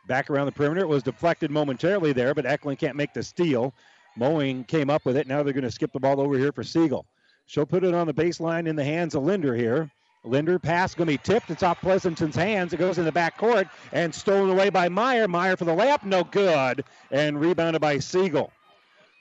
[0.06, 0.82] Back around the perimeter.
[0.82, 3.74] It was deflected momentarily there, but Eklund can't make the steal.
[4.16, 5.26] Mulring came up with it.
[5.26, 7.06] Now they're going to skip the ball over here for Siegel.
[7.46, 9.90] She'll put it on the baseline in the hands of Linder here.
[10.22, 11.50] Linder pass going to be tipped.
[11.50, 12.72] It's off Pleasanton's hands.
[12.72, 15.26] It goes in the back court and stolen away by Meyer.
[15.26, 18.52] Meyer for the layup, no good, and rebounded by Siegel.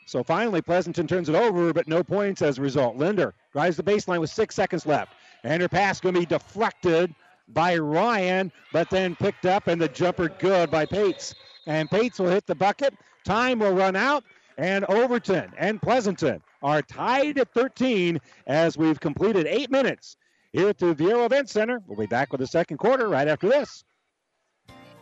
[0.10, 2.96] So finally, Pleasanton turns it over, but no points as a result.
[2.96, 7.14] Linder drives the baseline with six seconds left, and her pass going to be deflected
[7.50, 11.36] by Ryan, but then picked up, and the jumper good by Pates.
[11.68, 12.96] And Pates will hit the bucket.
[13.24, 14.24] Time will run out,
[14.58, 20.18] and Overton and Pleasanton are tied at 13 as we've completed eight minutes
[20.54, 21.84] here at the Viaero Event Center.
[21.86, 23.84] We'll be back with the second quarter right after this.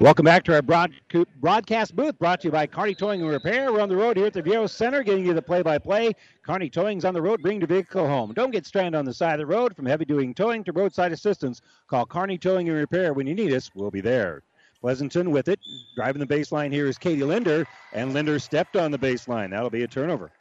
[0.00, 0.92] Welcome back to our broad,
[1.40, 3.72] broadcast booth brought to you by Carney Towing and Repair.
[3.72, 6.12] We're on the road here at the Viaero Center getting you the play by play.
[6.42, 8.32] Carney Towing's on the road, bring your vehicle home.
[8.34, 9.76] Don't get stranded on the side of the road.
[9.76, 13.12] From heavy duty towing to roadside assistance, call Carney Towing and Repair.
[13.12, 14.42] When you need us, we'll be there.
[14.80, 15.60] Pleasanton with it.
[15.94, 19.50] Driving the baseline here is Katie Linder, and Linder stepped on the baseline.
[19.50, 20.32] That'll be a turnover.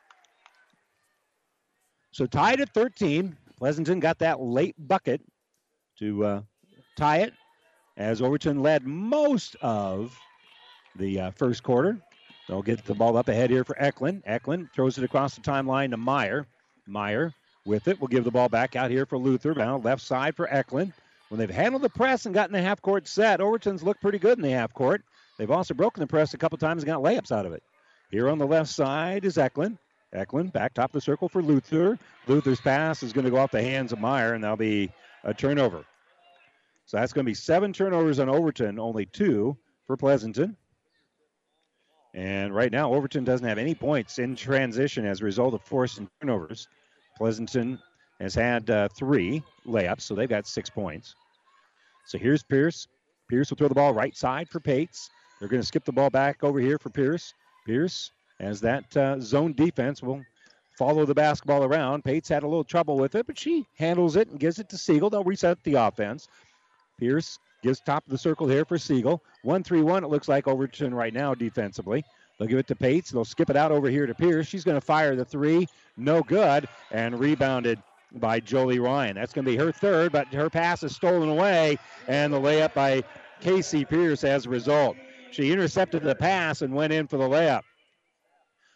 [2.12, 3.38] So tied at 13.
[3.60, 5.22] Pleasanton got that late bucket
[6.00, 6.42] to uh,
[6.98, 7.34] tie it
[7.98, 10.18] as Overton led most of
[10.96, 11.98] the uh, first quarter.
[12.48, 14.24] They'll get the ball up ahead here for Eklund.
[14.26, 16.46] Eklund throws it across the timeline to Meyer.
[16.86, 17.34] Meyer
[17.66, 19.54] with it will give the ball back out here for Luther.
[19.54, 20.94] Now left side for Eklund.
[21.30, 24.38] When they've handled the press and gotten the half court set, Overton's looked pretty good
[24.38, 25.02] in the half court.
[25.38, 27.64] They've also broken the press a couple times and got layups out of it.
[28.12, 29.78] Here on the left side is Eklund.
[30.12, 31.98] Eklund back top of the circle for Luther.
[32.28, 34.92] Luther's pass is going to go off the hands of Meyer, and that'll be
[35.24, 35.86] a turnover.
[36.86, 40.58] So that's going to be seven turnovers on Overton, only two for Pleasanton.
[42.14, 46.00] And right now, Overton doesn't have any points in transition as a result of forced
[46.22, 46.68] turnovers.
[47.18, 47.80] Pleasanton
[48.20, 51.16] has had uh, three layups, so they've got six points.
[52.06, 52.88] So here's Pierce.
[53.30, 55.10] Pierce will throw the ball right side for Pates.
[55.40, 57.34] They're going to skip the ball back over here for Pierce.
[57.66, 60.24] Pierce, as that uh, zone defense will
[60.78, 62.04] follow the basketball around.
[62.04, 64.78] Pates had a little trouble with it, but she handles it and gives it to
[64.78, 65.10] Siegel.
[65.10, 66.28] They'll reset the offense.
[67.04, 69.22] Pierce gives top of the circle here for Siegel.
[69.42, 72.02] 1 3 1, it looks like Overton right now defensively.
[72.40, 73.12] They'll give it to Pates.
[73.12, 74.48] They'll skip it out over here to Pierce.
[74.48, 75.68] She's going to fire the three.
[75.98, 76.70] No good.
[76.92, 79.16] And rebounded by Jolie Ryan.
[79.16, 82.74] That's going to be her third, but her pass is stolen away, and the layup
[82.74, 83.04] by
[83.42, 84.96] Casey Pierce as a result.
[85.32, 87.64] She intercepted the pass and went in for the layup.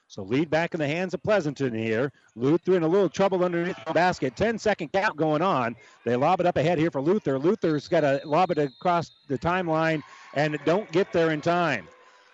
[0.09, 2.13] So lead back in the hands of Pleasanton here.
[2.35, 4.37] Luther in a little trouble underneath the basket.
[4.37, 5.75] 10 second count going on.
[6.05, 7.37] They lob it up ahead here for Luther.
[7.37, 10.01] Luther's got to lob it across the timeline
[10.33, 11.87] and don't get there in time.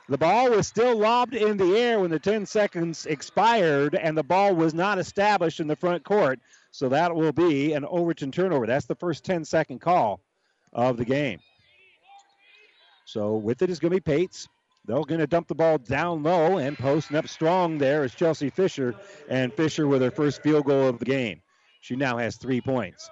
[0.09, 4.23] The ball was still lobbed in the air when the 10 seconds expired, and the
[4.23, 6.39] ball was not established in the front court.
[6.71, 8.67] So that will be an Overton turnover.
[8.67, 10.19] That's the first 10 second call
[10.73, 11.39] of the game.
[13.05, 14.47] So with it is going to be Pates.
[14.85, 18.49] They're going to dump the ball down low and posting up strong there is Chelsea
[18.49, 18.95] Fisher.
[19.29, 21.41] And Fisher with her first field goal of the game.
[21.79, 23.09] She now has three points.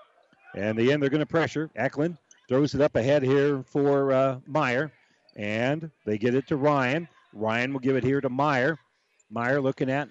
[0.56, 1.70] And the end, they're going to pressure.
[1.78, 2.18] Eklund
[2.50, 4.92] throws it up ahead here for uh, Meyer.
[5.38, 7.08] And they get it to Ryan.
[7.34, 8.78] Ryan will give it here to Meyer.
[9.30, 10.10] Meyer looking at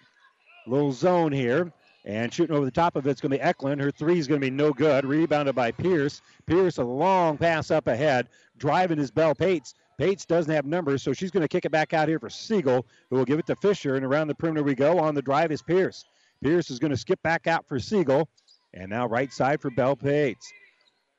[0.67, 1.71] little zone here.
[2.07, 3.83] And shooting over the top of it's going to be Eklund.
[3.83, 5.05] Her three is going to be no good.
[5.05, 6.23] Rebounded by Pierce.
[6.47, 8.29] Pierce, a long pass up ahead.
[8.57, 9.75] Driving is Bell Pates.
[10.01, 12.87] Pates doesn't have numbers, so she's going to kick it back out here for Siegel,
[13.11, 13.97] who will give it to Fisher.
[13.97, 14.99] And around the perimeter we go.
[14.99, 16.07] On the drive is Pierce.
[16.43, 18.27] Pierce is going to skip back out for Siegel.
[18.73, 20.51] And now right side for Bell Pates.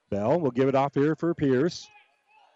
[0.09, 1.87] Bell will give it off here for Pierce.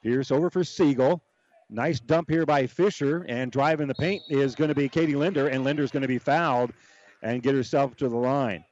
[0.02, 1.22] Pierce over for Siegel.
[1.70, 3.24] Nice dump here by Fisher.
[3.30, 5.50] And driving the paint is going to be Katie Linder.
[5.50, 6.74] And Linder's going to be fouled
[7.22, 8.66] and get herself to the line.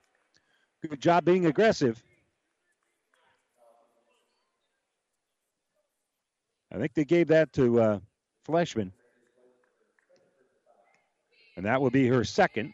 [0.82, 2.04] Good job being aggressive.
[6.74, 8.00] I think they gave that to uh,
[8.48, 8.92] Fleshman.
[11.56, 12.74] And that will be her second.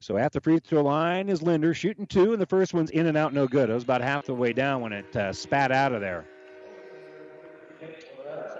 [0.00, 3.06] So at the free throw line is Linder shooting two, and the first one's in
[3.06, 3.70] and out, no good.
[3.70, 6.24] It was about half the way down when it uh, spat out of there.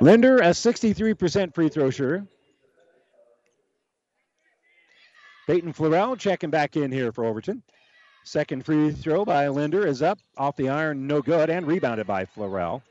[0.01, 2.27] Linder, a 63% free throw shooter.
[5.47, 7.63] Peyton Florell checking back in here for Overton.
[8.25, 12.25] Second free throw by Linder is up off the iron, no good, and rebounded by
[12.25, 12.83] Florell.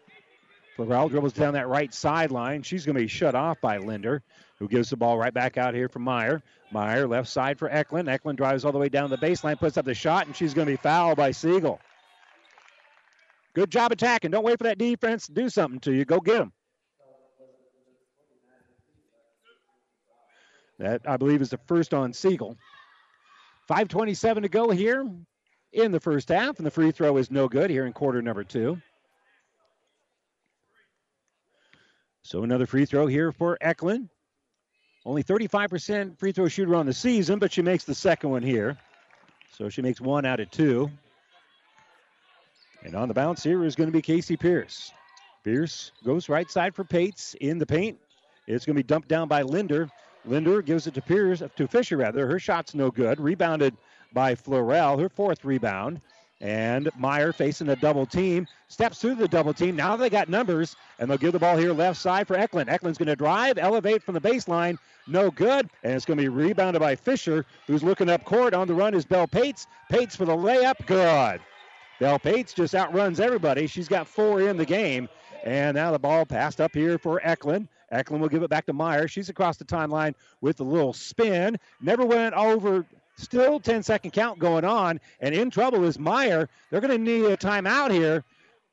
[0.79, 2.63] Florell dribbles down that right sideline.
[2.63, 4.23] She's going to be shut off by Linder,
[4.59, 6.41] who gives the ball right back out here for Meyer.
[6.71, 8.07] Meyer left side for Eklund.
[8.07, 10.67] Eklund drives all the way down the baseline, puts up the shot, and she's going
[10.67, 11.81] to be fouled by Siegel.
[13.53, 14.31] Good job attacking.
[14.31, 16.05] Don't wait for that defense to do something to you.
[16.05, 16.53] Go get them.
[20.77, 22.55] That, I believe, is the first on Siegel.
[23.69, 25.05] 5.27 to go here
[25.73, 28.45] in the first half, and the free throw is no good here in quarter number
[28.45, 28.81] two.
[32.21, 34.09] So another free throw here for Eklund.
[35.05, 38.77] Only 35% free throw shooter on the season, but she makes the second one here.
[39.57, 40.89] So she makes one out of two.
[42.83, 44.91] And on the bounce here is going to be Casey Pierce.
[45.43, 47.97] Pierce goes right side for Pates in the paint.
[48.47, 49.89] It's going to be dumped down by Linder.
[50.25, 52.27] Linder gives it to Pierce, to Fisher rather.
[52.27, 53.19] Her shot's no good.
[53.19, 53.75] Rebounded
[54.13, 56.01] by Florell, her fourth rebound.
[56.41, 59.75] And Meyer facing a double team, steps through the double team.
[59.75, 62.69] Now they got numbers, and they'll give the ball here left side for Eklund.
[62.69, 66.29] Eklund's going to drive, elevate from the baseline, no good, and it's going to be
[66.29, 68.53] rebounded by Fisher, who's looking up court.
[68.53, 69.67] On the run is Bell Pates.
[69.89, 71.41] Pates for the layup, good.
[71.99, 73.67] Bell Pates just outruns everybody.
[73.67, 75.09] She's got four in the game,
[75.43, 77.67] and now the ball passed up here for Eklund.
[77.91, 79.07] Eklund will give it back to Meyer.
[79.07, 81.57] She's across the timeline with a little spin.
[81.81, 82.85] Never went over
[83.19, 86.47] Still 10 second count going on, and in trouble is Meyer.
[86.69, 88.23] They're going to need a timeout here.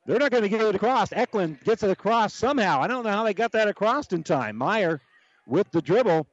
[0.05, 1.11] They're not going to get it across.
[1.11, 2.79] Eklund gets it across somehow.
[2.79, 4.55] I don't know how they got that across in time.
[4.55, 5.01] Meyer
[5.45, 6.27] with the dribble.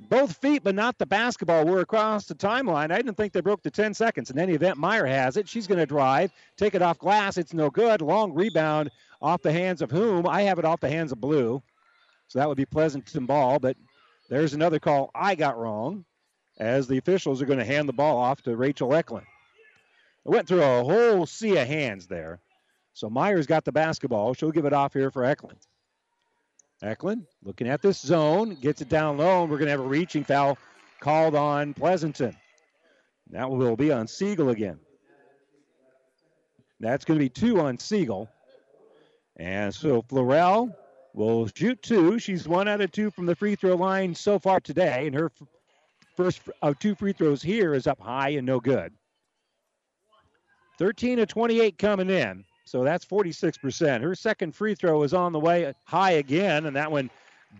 [0.00, 2.92] Both feet, but not the basketball, were across the timeline.
[2.92, 4.30] I didn't think they broke the 10 seconds.
[4.30, 5.48] In any event, Meyer has it.
[5.48, 7.38] She's going to drive, take it off glass.
[7.38, 8.02] It's no good.
[8.02, 8.90] Long rebound
[9.22, 10.26] off the hands of whom?
[10.28, 11.62] I have it off the hands of Blue.
[12.28, 13.78] So that would be Pleasanton ball, but
[14.28, 16.04] there's another call I got wrong
[16.58, 19.26] as the officials are going to hand the ball off to Rachel Eklund.
[20.24, 22.40] It went through a whole sea of hands there.
[22.94, 24.34] So Myers got the basketball.
[24.34, 25.58] She'll give it off here for Eklund.
[26.82, 29.84] Eklund looking at this zone, gets it down low, and we're going to have a
[29.84, 30.58] reaching foul
[31.00, 32.36] called on Pleasanton.
[33.30, 34.78] That will be on Siegel again.
[36.80, 38.28] That's going to be two on Siegel.
[39.36, 40.74] And so Florell
[41.14, 42.18] will shoot two.
[42.18, 45.30] She's one out of two from the free throw line so far today, and her
[46.22, 48.92] first of two free throws here is up high and no good.
[50.78, 52.44] 13 of 28 coming in.
[52.64, 54.00] So that's 46%.
[54.00, 57.10] Her second free throw is on the way high again, and that one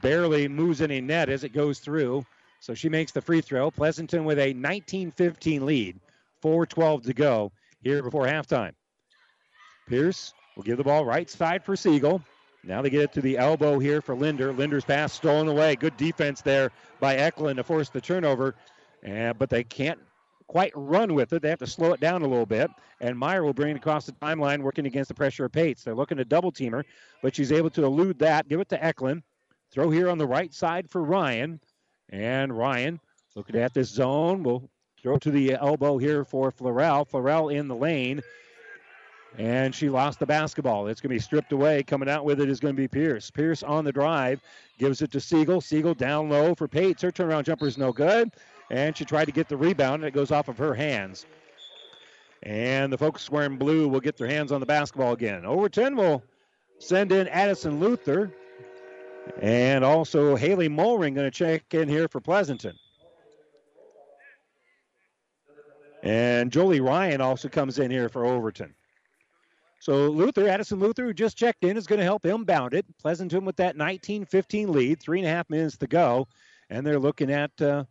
[0.00, 2.24] barely moves any net as it goes through.
[2.60, 3.70] So she makes the free throw.
[3.70, 6.00] Pleasanton with a 19 15 lead.
[6.40, 7.52] 4 12 to go
[7.82, 8.72] here before halftime.
[9.88, 12.22] Pierce will give the ball right side for Siegel.
[12.64, 14.52] Now they get it to the elbow here for Linder.
[14.52, 15.74] Linder's pass stolen away.
[15.74, 18.54] Good defense there by Eklund to force the turnover.
[19.04, 19.98] Uh, but they can't
[20.46, 21.42] quite run with it.
[21.42, 22.70] They have to slow it down a little bit.
[23.00, 25.82] And Meyer will bring it across the timeline, working against the pressure of Pates.
[25.82, 26.84] They're looking to double team her,
[27.20, 28.48] but she's able to elude that.
[28.48, 29.22] Give it to Eklund.
[29.72, 31.58] Throw here on the right side for Ryan.
[32.10, 33.00] And Ryan
[33.34, 34.42] looking at this zone.
[34.42, 34.70] will
[35.02, 37.08] throw to the elbow here for Florell.
[37.10, 38.22] Florell in the lane.
[39.38, 40.88] And she lost the basketball.
[40.88, 41.82] It's going to be stripped away.
[41.82, 43.30] Coming out with it is going to be Pierce.
[43.30, 44.42] Pierce on the drive.
[44.78, 45.60] Gives it to Siegel.
[45.60, 47.02] Siegel down low for Pates.
[47.02, 48.30] Her turnaround jumper is no good
[48.72, 51.26] and she tried to get the rebound, and it goes off of her hands.
[52.42, 55.44] And the folks wearing blue will get their hands on the basketball again.
[55.44, 56.24] Overton will
[56.78, 58.32] send in Addison Luther,
[59.40, 62.74] and also Haley Mulring going to check in here for Pleasanton.
[66.02, 68.74] And Jolie Ryan also comes in here for Overton.
[69.82, 72.86] So Luther, Addison Luther, who just checked in, is going to help inbound it.
[72.98, 76.28] Pleasanton with that 19-15 lead, three and a half minutes to go,
[76.70, 77.82] and they're looking at uh,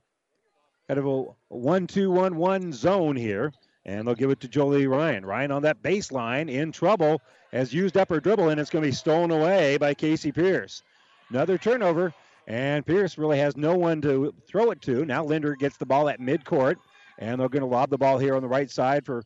[0.87, 3.51] kind of a one-two-one-one zone here.
[3.83, 5.25] And they'll give it to Jolie Ryan.
[5.25, 7.21] Ryan on that baseline in trouble,
[7.51, 10.83] has used up her dribble, and it's going to be stolen away by Casey Pierce.
[11.29, 12.13] Another turnover,
[12.47, 15.03] and Pierce really has no one to throw it to.
[15.03, 16.77] Now Linder gets the ball at midcourt,
[17.19, 19.25] and they're going to lob the ball here on the right side for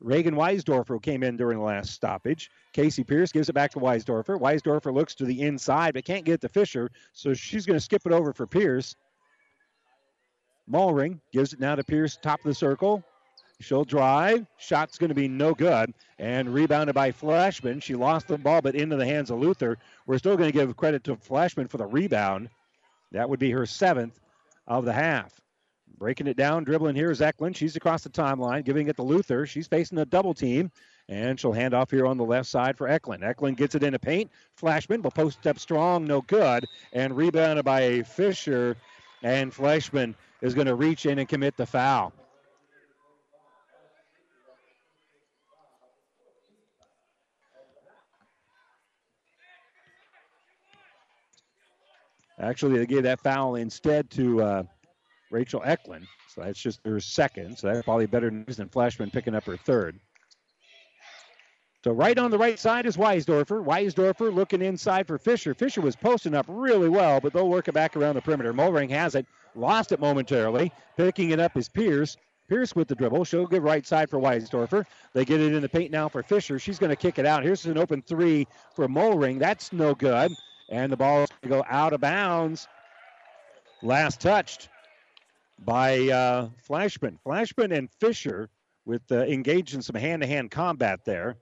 [0.00, 2.50] Reagan Weisdorfer, came in during the last stoppage.
[2.72, 4.40] Casey Pierce gives it back to Weisdorfer.
[4.40, 8.02] Weisdorfer looks to the inside, but can't get to Fisher, so she's going to skip
[8.06, 8.96] it over for Pierce.
[10.70, 13.04] Mulring gives it now to Pierce, top of the circle.
[13.60, 14.46] She'll drive.
[14.56, 15.92] Shot's going to be no good.
[16.18, 17.80] And rebounded by Flashman.
[17.80, 19.76] She lost the ball, but into the hands of Luther.
[20.06, 22.48] We're still going to give credit to Flashman for the rebound.
[23.12, 24.18] That would be her seventh
[24.66, 25.38] of the half.
[26.00, 27.54] Breaking it down, dribbling here is Eklund.
[27.54, 29.44] She's across the timeline, giving it to Luther.
[29.44, 30.70] She's facing a double team,
[31.10, 33.22] and she'll hand off here on the left side for Eklund.
[33.22, 34.30] Eklund gets it into paint.
[34.56, 38.78] Flashman will post up strong, no good, and rebounded by Fisher.
[39.22, 42.14] And Flashman is going to reach in and commit the foul.
[52.38, 54.62] Actually, they gave that foul instead to uh,
[55.30, 56.06] Rachel Eklund.
[56.28, 57.58] So that's just her second.
[57.58, 59.98] So that's probably better news than Flashman picking up her third.
[61.82, 63.64] So right on the right side is Weisdorfer.
[63.64, 65.54] Weisdorfer looking inside for Fisher.
[65.54, 68.52] Fisher was posting up really well, but they'll work it back around the perimeter.
[68.52, 69.26] Mulring has it.
[69.54, 70.70] Lost it momentarily.
[70.98, 72.18] Picking it up is Pierce.
[72.48, 73.24] Pierce with the dribble.
[73.24, 74.84] She'll give right side for Weisdorfer.
[75.14, 76.58] They get it in the paint now for Fisher.
[76.58, 77.44] She's going to kick it out.
[77.44, 79.38] Here's an open three for Mulring.
[79.38, 80.32] That's no good.
[80.68, 82.68] And the ball is going to go out of bounds.
[83.82, 84.68] Last touched
[85.64, 87.18] by uh, Flashman.
[87.22, 88.48] Flashman and Fisher
[88.84, 91.36] with uh, engaged in some hand-to-hand combat there.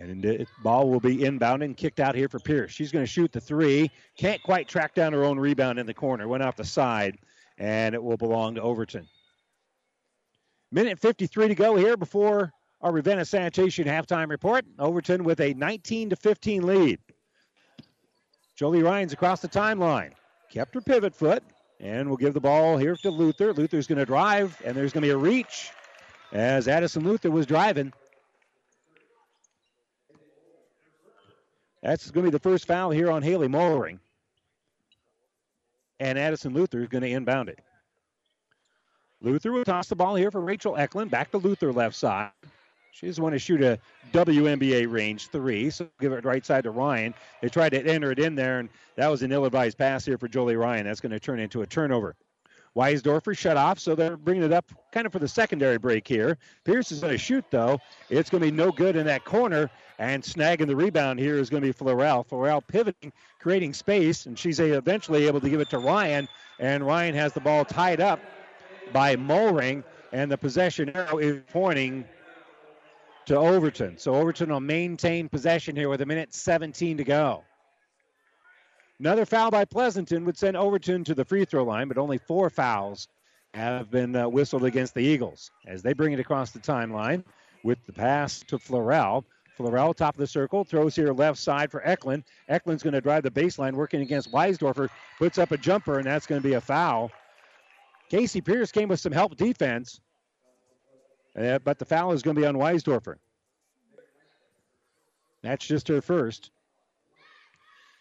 [0.00, 2.72] And ball will be inbound and kicked out here for Pierce.
[2.72, 3.90] She's going to shoot the three.
[4.18, 6.26] Can't quite track down her own rebound in the corner.
[6.26, 7.18] Went off the side,
[7.58, 9.06] and it will belong to Overton.
[10.72, 14.64] Minute 53 to go here before our Ravenna Sanitation halftime report.
[14.78, 16.98] Overton with a 19 to 15 lead.
[18.56, 20.12] Jolie Ryan's across the timeline.
[20.50, 21.44] Kept her pivot foot,
[21.80, 23.52] and we'll give the ball here to Luther.
[23.52, 25.70] Luther's going to drive, and there's going to be a reach
[26.32, 27.92] as Addison Luther was driving.
[31.82, 34.00] That's going to be the first foul here on Haley Mulring.
[36.00, 37.60] And Addison Luther is going to inbound it.
[39.20, 41.10] Luther will toss the ball here for Rachel Eklund.
[41.10, 42.30] Back to Luther left side.
[42.98, 43.78] She doesn't want to shoot a
[44.14, 47.12] WNBA range three, so give it right side to Ryan.
[47.42, 50.28] They tried to enter it in there, and that was an ill-advised pass here for
[50.28, 50.86] Jolie Ryan.
[50.86, 52.16] That's going to turn into a turnover.
[52.74, 56.38] Weisdorfer shut off, so they're bringing it up kind of for the secondary break here.
[56.64, 57.78] Pierce is going to shoot, though.
[58.08, 59.68] It's going to be no good in that corner,
[59.98, 62.26] and snagging the rebound here is going to be Florell.
[62.26, 66.28] Florell pivoting, creating space, and she's eventually able to give it to Ryan,
[66.58, 68.20] and Ryan has the ball tied up
[68.94, 72.06] by Mulring, and the possession arrow is pointing
[73.26, 73.98] to Overton.
[73.98, 77.44] So Overton will maintain possession here with a minute 17 to go.
[78.98, 82.48] Another foul by Pleasanton would send Overton to the free throw line, but only four
[82.48, 83.08] fouls
[83.52, 87.22] have been uh, whistled against the Eagles as they bring it across the timeline
[87.62, 89.24] with the pass to Florell.
[89.58, 92.24] Florell, top of the circle, throws here left side for Eklund.
[92.48, 96.26] Eklund's going to drive the baseline, working against Weisdorfer, puts up a jumper, and that's
[96.26, 97.10] going to be a foul.
[98.10, 100.00] Casey Pierce came with some help defense,
[101.38, 103.16] uh, but the foul is going to be on Weisdorfer.
[105.42, 106.50] That's just her first.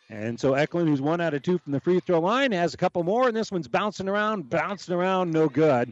[0.10, 2.78] And so Eklund, who's one out of two from the free throw line, has a
[2.78, 5.92] couple more, and this one's bouncing around, bouncing around, no good.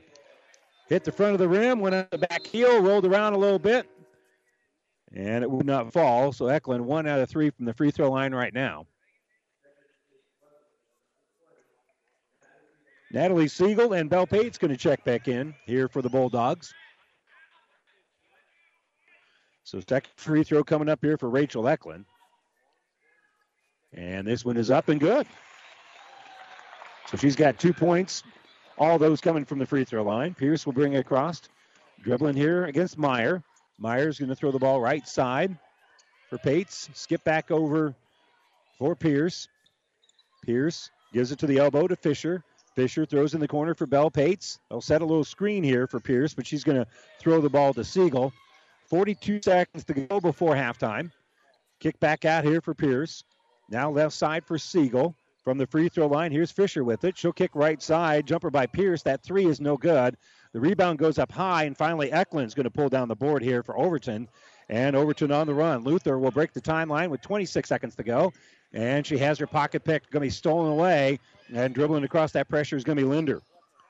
[0.87, 3.59] Hit the front of the rim, went on the back heel, rolled around a little
[3.59, 3.87] bit,
[5.13, 6.31] and it would not fall.
[6.31, 8.85] So Eklund, one out of three from the free throw line right now.
[13.11, 16.73] Natalie Siegel and Bell Pate's going to check back in here for the Bulldogs.
[19.63, 22.05] So second free throw coming up here for Rachel Eklund.
[23.93, 25.27] And this one is up and good.
[27.07, 28.23] So she's got two points,
[28.77, 30.33] all those coming from the free throw line.
[30.33, 31.41] Pierce will bring it across.
[32.01, 33.43] Dribbling here against Meyer.
[33.77, 35.57] Meyer's going to throw the ball right side
[36.29, 36.89] for Pates.
[36.93, 37.93] Skip back over
[38.77, 39.47] for Pierce.
[40.43, 42.43] Pierce gives it to the elbow to Fisher.
[42.75, 44.59] Fisher throws in the corner for Bell Pates.
[44.69, 46.87] They'll set a little screen here for Pierce, but she's going to
[47.19, 48.33] throw the ball to Siegel.
[48.93, 51.09] 42 seconds to go before halftime.
[51.79, 53.23] Kick back out here for Pierce.
[53.71, 56.31] Now left side for Siegel from the free throw line.
[56.31, 57.17] Here's Fisher with it.
[57.17, 58.27] She'll kick right side.
[58.27, 59.01] Jumper by Pierce.
[59.01, 60.15] That three is no good.
[60.51, 63.63] The rebound goes up high, and finally Eklund's going to pull down the board here
[63.63, 64.29] for Overton.
[64.69, 65.83] And Overton on the run.
[65.83, 68.31] Luther will break the timeline with 26 seconds to go.
[68.73, 70.03] And she has her pocket pick.
[70.11, 71.17] Going to be stolen away.
[71.51, 73.41] And dribbling across that pressure is going to be Linder.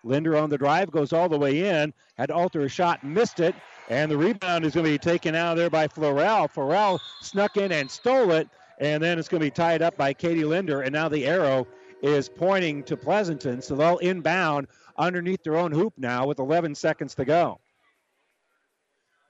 [0.03, 1.93] Linder on the drive goes all the way in.
[2.17, 3.55] Had to alter a shot, missed it.
[3.89, 6.51] And the rebound is going to be taken out of there by Florell.
[6.51, 8.47] Florell snuck in and stole it.
[8.79, 10.81] And then it's going to be tied up by Katie Linder.
[10.81, 11.67] And now the arrow
[12.01, 13.61] is pointing to Pleasanton.
[13.61, 17.59] So they'll inbound underneath their own hoop now with 11 seconds to go.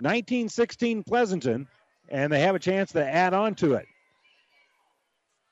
[0.02, 1.68] 1916 Pleasanton,
[2.10, 3.86] and they have a chance to add on to it.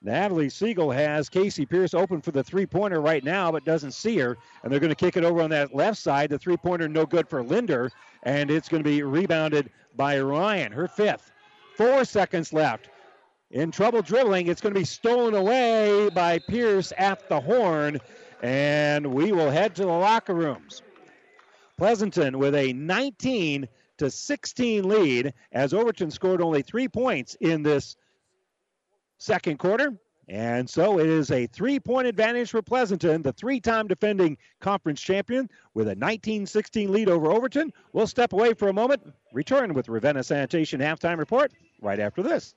[0.03, 4.17] Natalie Siegel has Casey Pierce open for the three pointer right now, but doesn't see
[4.17, 4.35] her.
[4.63, 6.31] And they're going to kick it over on that left side.
[6.31, 7.91] The three pointer, no good for Linder.
[8.23, 11.31] And it's going to be rebounded by Ryan, her fifth.
[11.75, 12.89] Four seconds left.
[13.51, 17.99] In trouble dribbling, it's going to be stolen away by Pierce at the horn.
[18.41, 20.81] And we will head to the locker rooms.
[21.77, 27.97] Pleasanton with a 19 to 16 lead as Overton scored only three points in this
[29.21, 29.93] second quarter.
[30.27, 35.01] And so it is a three point advantage for Pleasanton, the three time defending conference
[35.01, 37.71] champion, with a 19 16 lead over Overton.
[37.91, 39.01] We'll step away for a moment,
[39.33, 41.51] return with Ravenna Sanitation halftime report
[41.81, 42.55] right after this.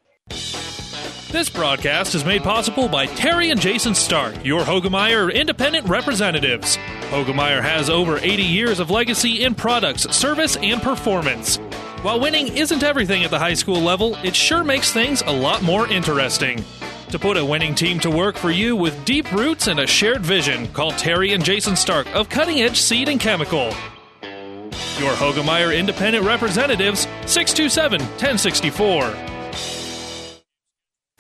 [1.35, 6.77] This broadcast is made possible by Terry and Jason Stark, your Hoegemeyer independent representatives.
[7.11, 11.59] Hoegemeyer has over 80 years of legacy in products, service, and performance.
[12.05, 15.63] While winning isn't everything at the high school level, it sure makes things a lot
[15.63, 16.63] more interesting.
[17.09, 20.21] To put a winning team to work for you with deep roots and a shared
[20.21, 23.71] vision, call Terry and Jason Stark of Cutting Edge Seed and Chemical.
[25.01, 29.34] Your Hoegemeyer independent representatives, 627 1064.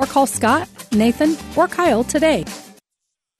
[0.00, 2.44] or call Scott, Nathan, or Kyle today.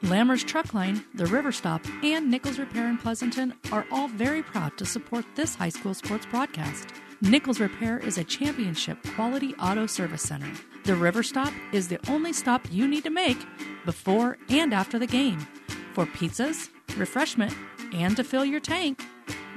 [0.03, 4.77] Lammers Truck Line, the River Stop, and Nichols Repair in Pleasanton are all very proud
[4.79, 6.89] to support this high school sports broadcast.
[7.21, 10.51] Nichols Repair is a championship quality auto service center.
[10.85, 13.37] The River Stop is the only stop you need to make
[13.85, 15.47] before and after the game
[15.93, 17.55] for pizzas, refreshment,
[17.93, 19.05] and to fill your tank.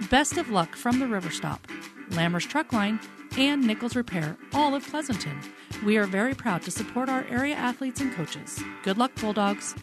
[0.10, 1.66] Best of luck from the River Stop.
[2.10, 3.00] Lammers Truck Line,
[3.38, 5.40] and Nichols Repair, all of Pleasanton.
[5.86, 8.62] We are very proud to support our area athletes and coaches.
[8.84, 9.76] Good luck, Bulldogs.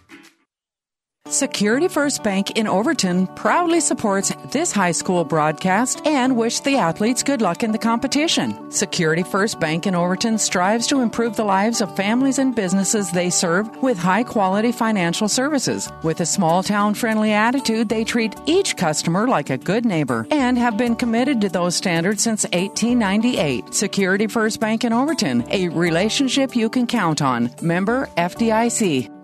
[1.26, 7.22] Security First Bank in Overton proudly supports this high school broadcast and wish the athletes
[7.22, 8.70] good luck in the competition.
[8.72, 13.28] Security First Bank in Overton strives to improve the lives of families and businesses they
[13.28, 15.88] serve with high quality financial services.
[16.02, 20.56] With a small town friendly attitude, they treat each customer like a good neighbor and
[20.56, 23.74] have been committed to those standards since 1898.
[23.74, 27.50] Security First Bank in Overton, a relationship you can count on.
[27.60, 29.19] Member FDIC.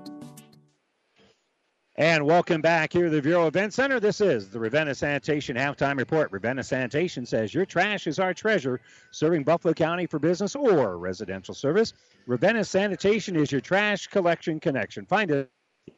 [1.99, 3.99] And welcome back here to the Viaero Event Center.
[3.99, 6.31] This is the Ravenna Sanitation Halftime Report.
[6.31, 8.83] Ravenna Sanitation says your trash is our treasure,
[9.13, 11.95] serving Buffalo County for business or residential service.
[12.27, 15.07] Ravenna Sanitation is your trash collection connection.
[15.07, 15.51] Find it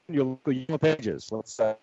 [0.08, 1.30] in your local yellow pages.
[1.32, 1.74] Let's uh,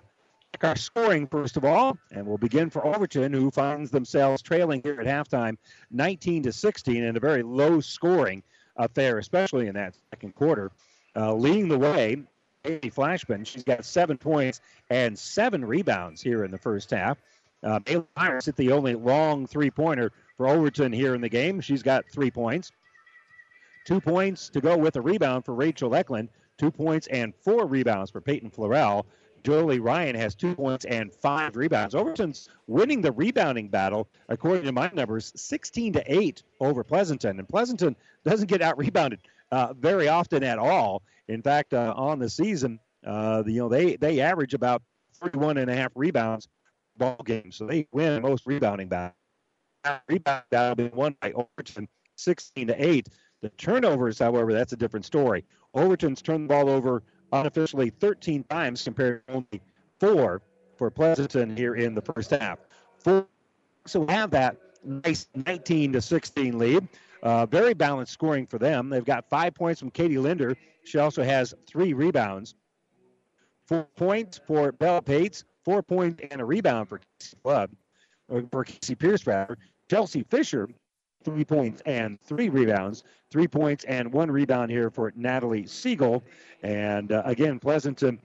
[0.54, 4.82] check our scoring first of all, and we'll begin for Overton, who finds themselves trailing
[4.82, 5.58] here at halftime,
[5.92, 8.44] 19 to 16, in a very low scoring
[8.78, 10.72] affair, especially in that second quarter.
[11.18, 12.24] Uh, leading the way
[12.66, 13.44] Amy Flashman.
[13.46, 17.18] She's got seven points and seven rebounds here in the first half.
[17.64, 21.62] Uh, Bailey Myers hit the only long three pointer for Overton here in the game.
[21.62, 22.72] She's got three points.
[23.86, 26.30] Two points to go with a rebound for Rachel Eklund.
[26.58, 29.06] Two points and four rebounds for Peyton Florell.
[29.44, 31.94] Jolie Ryan has two points and five rebounds.
[31.94, 37.38] Overton's winning the rebounding battle, according to my numbers, 16 to 8 over Pleasanton.
[37.38, 39.20] And Pleasanton doesn't get out rebounded
[39.52, 41.04] uh, very often at all.
[41.28, 44.82] In fact, uh, on the season, uh, you know they they average about
[45.22, 46.48] 31 and a half rebounds
[46.98, 49.16] ball game, so they win most rebounding battles.
[50.08, 53.10] Rebound battle been won by Overton, 16 to 8.
[53.42, 55.46] The turnovers, however, that's a different story.
[55.74, 59.62] Overton's turned the ball over unofficially 13 times compared to only
[60.00, 60.42] four
[60.78, 62.60] for Pleasanton here in the first half.
[62.98, 63.28] Four,
[63.86, 66.88] so we have that nice 19 to 16 lead.
[67.26, 68.88] Uh, very balanced scoring for them.
[68.88, 70.56] They've got five points from Katie Linder.
[70.84, 72.54] She also has three rebounds.
[73.66, 77.72] Four points for Bella Pates, four points and a rebound for Casey Club,
[78.30, 79.58] or for Casey Pierce, rather.
[79.90, 80.70] Chelsea Fisher,
[81.24, 83.04] three points and three rebounds.
[83.32, 86.24] Three points and one rebound here for Natalie Siegel.
[86.62, 88.20] And uh, again, Pleasanton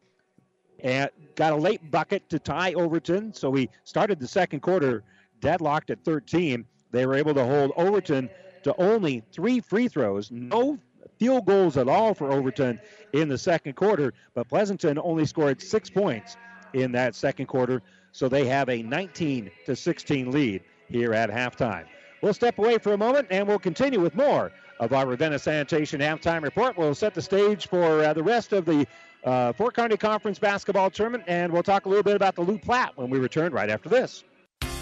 [0.81, 3.33] and got a late bucket to tie Overton.
[3.33, 5.05] So we started the second quarter
[5.41, 6.67] deadlocked at 13.
[6.91, 8.29] They were able to hold Overton
[8.63, 10.79] to only three free throws, no
[11.19, 12.81] field goals at all for Overton
[13.13, 16.37] in the second quarter, but Pleasanton only scored six points
[16.73, 17.83] in that second quarter,
[18.13, 21.85] so they have a 19 to 16 lead here at halftime.
[22.23, 26.01] We'll step away for a moment and we'll continue with more of our Ravenna Sanitation
[26.01, 26.77] halftime report.
[26.77, 28.87] We'll set the stage for uh, the rest of the
[29.25, 32.63] uh, Fort Kearney Conference basketball tournament, and we'll talk a little bit about the Loup
[32.63, 34.25] Platte when we return right after this.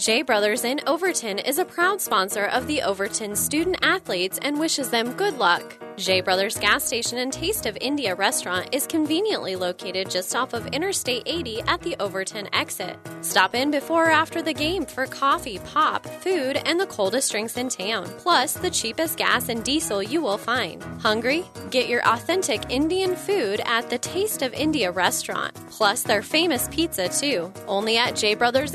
[0.00, 4.88] J Brothers in Overton is a proud sponsor of the Overton student athletes and wishes
[4.88, 5.76] them good luck.
[5.98, 10.66] J Brothers Gas Station and Taste of India restaurant is conveniently located just off of
[10.68, 12.98] Interstate 80 at the Overton exit.
[13.20, 17.58] Stop in before or after the game for coffee, pop, food, and the coldest drinks
[17.58, 20.82] in town, plus the cheapest gas and diesel you will find.
[21.02, 21.44] Hungry?
[21.68, 27.06] Get your authentic Indian food at the Taste of India restaurant, plus their famous pizza
[27.10, 28.74] too, only at J Brothers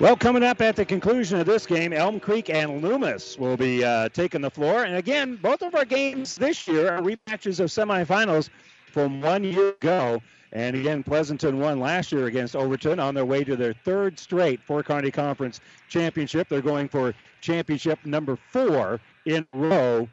[0.00, 3.84] Well, coming up at the conclusion of this game, Elm Creek and Loomis will be
[3.84, 4.84] uh, taking the floor.
[4.84, 8.48] And again, both of our games this year are rematches of semifinals
[8.90, 10.22] from one year ago.
[10.52, 14.62] And again, Pleasanton won last year against Overton on their way to their third straight
[14.62, 16.48] Fort Kearney Conference championship.
[16.48, 20.08] They're going for championship number four in a row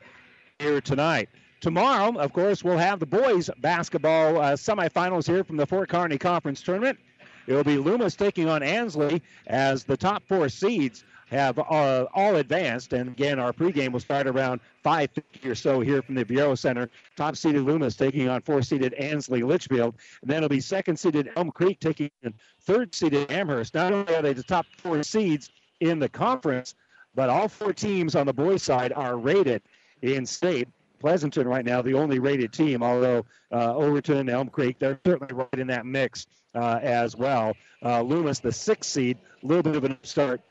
[0.59, 1.29] here tonight.
[1.61, 6.17] Tomorrow, of course, we'll have the boys basketball uh, semifinals here from the Fort Kearney
[6.17, 6.99] Conference tournament.
[7.47, 12.93] It'll be Loomis taking on Ansley as the top four seeds have uh, all advanced.
[12.93, 16.89] And again, our pregame will start around 5:50 or so here from the Viaero Center.
[17.15, 19.95] Top seeded Loomis taking on four seeded Ansley Litchfield.
[20.21, 23.73] And then it'll be second seeded Elm Creek taking on third seeded Amherst.
[23.73, 26.75] Not only are they the top four seeds in the conference,
[27.15, 29.61] but all four teams on the boys' side are rated
[30.01, 30.67] in state.
[30.99, 35.33] Pleasanton right now, the only rated team, although uh, Overton and Elm Creek, they're certainly
[35.33, 36.25] right in that mix
[36.57, 37.55] uh, as well.
[37.83, 40.41] Uh, Loomis, the sixth seed, a little bit of an upstart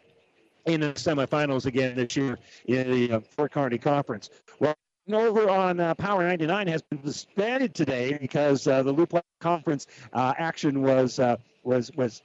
[0.67, 4.31] in the semifinals again this year in the uh, Fort Kearney Conference.
[4.61, 4.77] Well,
[5.13, 10.35] over on uh, Power 99 has been suspended today because uh, the Loup Conference uh,
[10.39, 12.23] action was uh, was was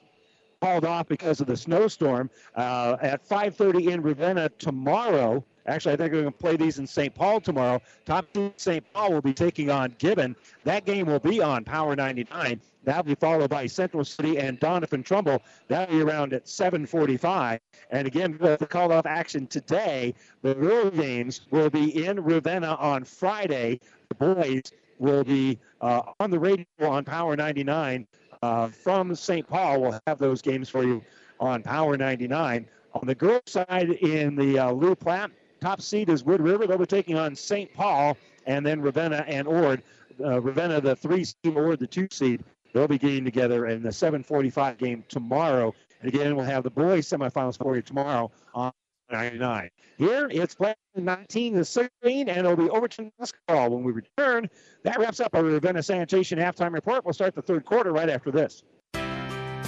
[0.61, 2.29] called off because of the snowstorm.
[2.55, 6.87] Uh, at 5:30 in Ravenna tomorrow, Actually, I think we're going to play these in
[6.87, 7.13] St.
[7.13, 7.79] Paul tomorrow.
[8.05, 8.25] Top
[8.57, 8.83] St.
[8.93, 10.35] Paul will be taking on Gibbon.
[10.63, 12.59] That game will be on Power 99.
[12.83, 15.43] That'll be followed by Central City and Doniphan Trumbull.
[15.67, 17.59] That'll be around at 7:45.
[17.91, 23.03] And again, with the call-off action today, the real games will be in Ravenna on
[23.03, 23.79] Friday.
[24.09, 24.63] The boys
[24.97, 28.07] will be uh, on the radio on Power 99
[28.41, 29.47] uh, from St.
[29.47, 29.81] Paul.
[29.81, 31.03] We'll have those games for you
[31.39, 32.67] on Power 99.
[32.93, 35.31] On the girls' side in the uh, Loup Platte,
[35.61, 36.65] Top seed is Wood River.
[36.65, 37.71] They'll be taking on St.
[37.71, 38.17] Paul
[38.47, 39.83] and then Ravenna and Ord.
[40.19, 42.43] Uh, Ravenna, the three seed, Ord, the two seed.
[42.73, 45.75] They'll be getting together in the 7:45 game tomorrow.
[46.01, 48.71] And again, we'll have the boys semifinals for you tomorrow on
[49.11, 49.69] 99.
[49.97, 54.49] Here it's playing 19 to 16, and it'll be Overton basketball when we return.
[54.83, 57.05] That wraps up our Ravenna Sanitation halftime report.
[57.05, 58.63] We'll start the third quarter right after this.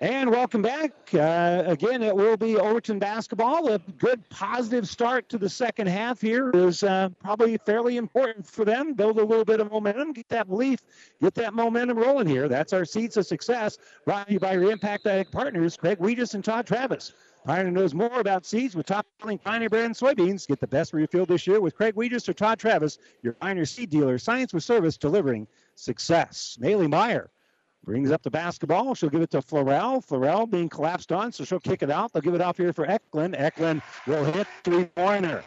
[0.00, 0.92] And welcome back.
[1.12, 3.72] Uh, again, it will be Overton basketball.
[3.72, 8.64] A good positive start to the second half here is uh, probably fairly important for
[8.64, 8.94] them.
[8.94, 10.78] Build a little bit of momentum, get that belief,
[11.20, 12.46] get that momentum rolling here.
[12.46, 13.76] That's our seeds of success.
[14.04, 17.12] Brought to you by your Impact Ag partners, Craig Weegis and Todd Travis.
[17.44, 20.46] Pioneer knows more about seeds with top selling Pioneer brand soybeans.
[20.46, 23.32] Get the best for your field this year with Craig Weegis or Todd Travis, your
[23.32, 24.16] Pioneer seed dealer.
[24.18, 26.56] Science with service delivering success.
[26.60, 27.30] Maley Meyer
[27.84, 28.94] Brings up the basketball.
[28.94, 30.04] She'll give it to Florell.
[30.06, 32.12] Florell being collapsed on, so she'll kick it out.
[32.12, 33.34] They'll give it off here for Eklund.
[33.36, 35.42] Eklund will hit three-pointer.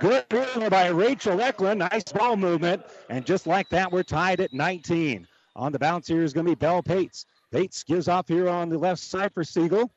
[0.00, 1.78] Good move by Rachel Eklund.
[1.78, 2.82] Nice ball movement.
[3.08, 5.26] And just like that, we're tied at 19.
[5.54, 7.26] On the bounce here is going to be Bell Pates.
[7.50, 9.90] Pates gives off here on the left side for Siegel.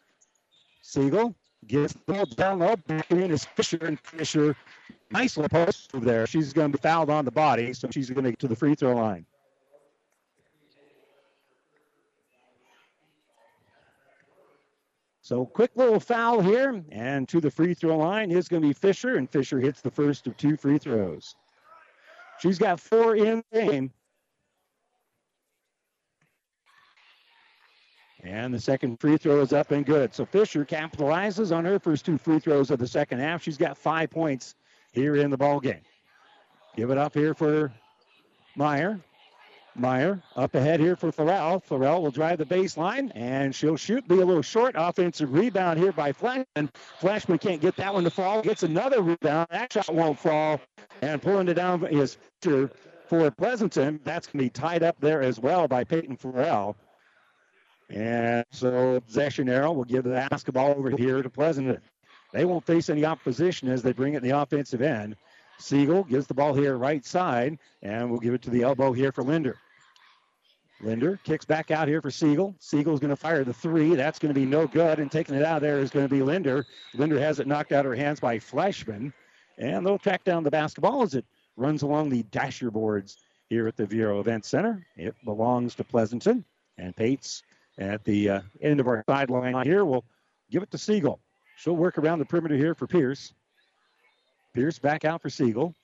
[0.82, 1.36] Siegel
[1.68, 2.76] gives the ball down low.
[2.76, 4.56] Back in is Fisher, and Fisher,
[5.12, 6.26] nice little post over there.
[6.28, 8.56] She's going to be fouled on the body, so she's going to get to the
[8.56, 9.26] free throw line.
[15.30, 18.74] So quick little foul here, and to the free throw line is going to be
[18.74, 21.36] Fisher, and Fisher hits the first of two free throws.
[22.40, 23.92] She's got four in the game.
[28.24, 30.16] And the second free throw is up and good.
[30.16, 33.44] So Fisher capitalizes on her first two free throws of the second half.
[33.44, 34.56] She's got five points
[34.94, 35.84] here in the ball game.
[36.76, 37.72] Give it up here for
[38.56, 39.00] Meyer.
[39.80, 41.64] Meyer up ahead here for Florell.
[41.64, 44.76] Florell will drive the baseline and she'll shoot, be a little short.
[44.78, 46.70] Offensive rebound here by Flashman.
[47.00, 48.42] Flashman can't get that one to fall.
[48.42, 49.48] Gets another rebound.
[49.50, 50.60] That shot won't fall.
[51.02, 54.00] And pulling it down is for Pleasanton.
[54.04, 56.76] That's going to be tied up there as well by Peyton Florell.
[57.90, 61.82] And so Zeshanero will give the basketball over here to Pleasanton.
[62.32, 65.16] They won't face any opposition as they bring it in the offensive end.
[65.58, 69.12] Siegel gives the ball here right side, and we'll give it to the elbow here
[69.12, 69.58] for Linder.
[70.82, 72.56] Linder kicks back out here for Siegel.
[72.60, 73.96] Siegel's going to fire the three.
[73.96, 76.14] That's going to be no good, and taking it out of there is going to
[76.14, 76.66] be Linder.
[76.94, 79.14] Linder has it knocked out of her hands by Flashman,
[79.58, 81.26] and they'll track down the basketball as it
[81.58, 83.18] runs along the dasher boards
[83.50, 84.86] here at the Viaero Event Center.
[84.96, 86.46] It belongs to Pleasanton,
[86.78, 87.44] and Pates
[87.78, 90.06] at the uh, end of our sideline here will
[90.50, 91.20] give it to Siegel.
[91.58, 93.34] She'll work around the perimeter here for Pierce.
[94.54, 95.76] Pierce back out for Siegel.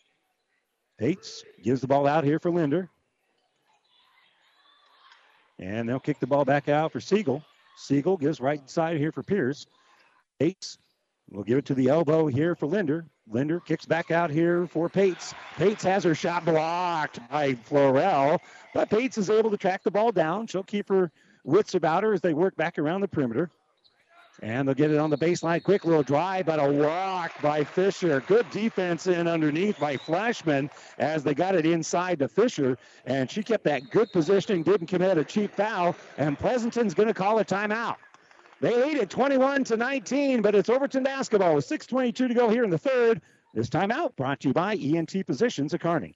[0.97, 2.89] Pates gives the ball out here for Linder.
[5.59, 7.43] And they'll kick the ball back out for Siegel.
[7.77, 9.65] Siegel gives right side here for Pierce.
[10.39, 10.77] Pates
[11.29, 13.05] will give it to the elbow here for Linder.
[13.27, 15.33] Linder kicks back out here for Pates.
[15.57, 18.39] Pates has her shot blocked by Florell,
[18.73, 20.45] but Pates is able to track the ball down.
[20.45, 21.11] She'll keep her
[21.43, 23.49] wits about her as they work back around the perimeter.
[24.41, 25.63] And they'll get it on the baseline.
[25.63, 28.21] Quick little drive, but a walk by Fisher.
[28.27, 32.77] Good defense in underneath by Flashman as they got it inside to Fisher.
[33.05, 35.95] And she kept that good positioning, didn't commit a cheap foul.
[36.17, 37.95] And Pleasanton's going to call a timeout.
[38.61, 42.63] They lead it 21 to 19, but it's Overton basketball with 6.22 to go here
[42.63, 43.21] in the third.
[43.53, 46.15] This timeout brought to you by ENT Positions at Kearney.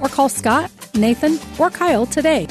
[0.00, 2.46] or call Scott, Nathan, or Kyle today.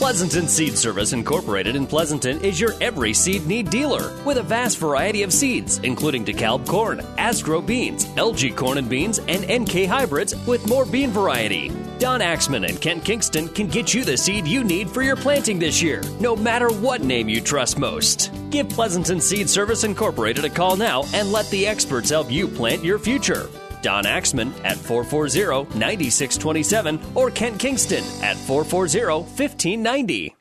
[0.00, 4.78] Pleasanton Seed Service Incorporated in Pleasanton is your every seed need dealer with a vast
[4.78, 10.34] variety of seeds, including DeKalb corn, Asgrow beans, LG corn and beans, and NK hybrids
[10.46, 11.70] with more bean variety.
[11.98, 15.58] Don Axman and Kent Kingston can get you the seed you need for your planting
[15.58, 18.32] this year, no matter what name you trust most.
[18.48, 22.82] Give Pleasanton Seed Service Incorporated a call now and let the experts help you plant
[22.82, 23.50] your future.
[23.82, 30.34] Don Axman at 440 9627 or Kent Kingston at 440 1590.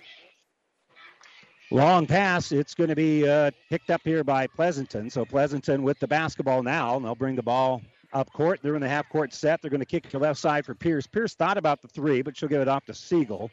[1.71, 2.51] Long pass.
[2.51, 5.09] It's going to be uh, picked up here by Pleasanton.
[5.09, 7.81] So Pleasanton with the basketball now, and they'll bring the ball
[8.11, 8.59] up court.
[8.63, 9.61] They're in the half court set.
[9.61, 11.05] They're going to kick to left side for Pierce.
[11.05, 13.51] Pierce thought about the three, but she'll give it off to Siegel.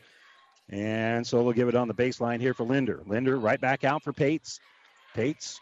[0.71, 3.03] And so they'll give it on the baseline here for Linder.
[3.07, 4.61] Linder right back out for Pates.
[5.15, 5.61] Pates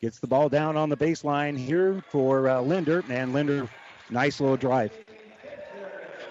[0.00, 3.68] Gets the ball down on the baseline here for uh, Linder, and Linder,
[4.10, 4.92] nice little drive.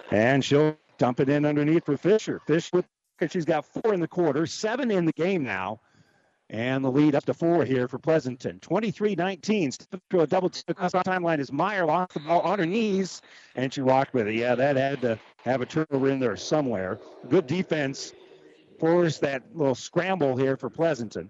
[0.09, 2.39] And she'll dump it in underneath for Fisher.
[2.47, 2.81] Fisher,
[3.29, 5.81] she's got four in the quarter, seven in the game now.
[6.49, 8.61] And the lead up to four here for Pleasanton.
[8.61, 9.71] 23 19.
[10.11, 13.21] To a double across the timeline is Meyer lost the ball on her knees,
[13.57, 14.35] and she walked with it.
[14.35, 16.99] Yeah, that had to have a turnover in there somewhere.
[17.27, 18.13] Good defense
[18.79, 21.29] forced that little scramble here for Pleasanton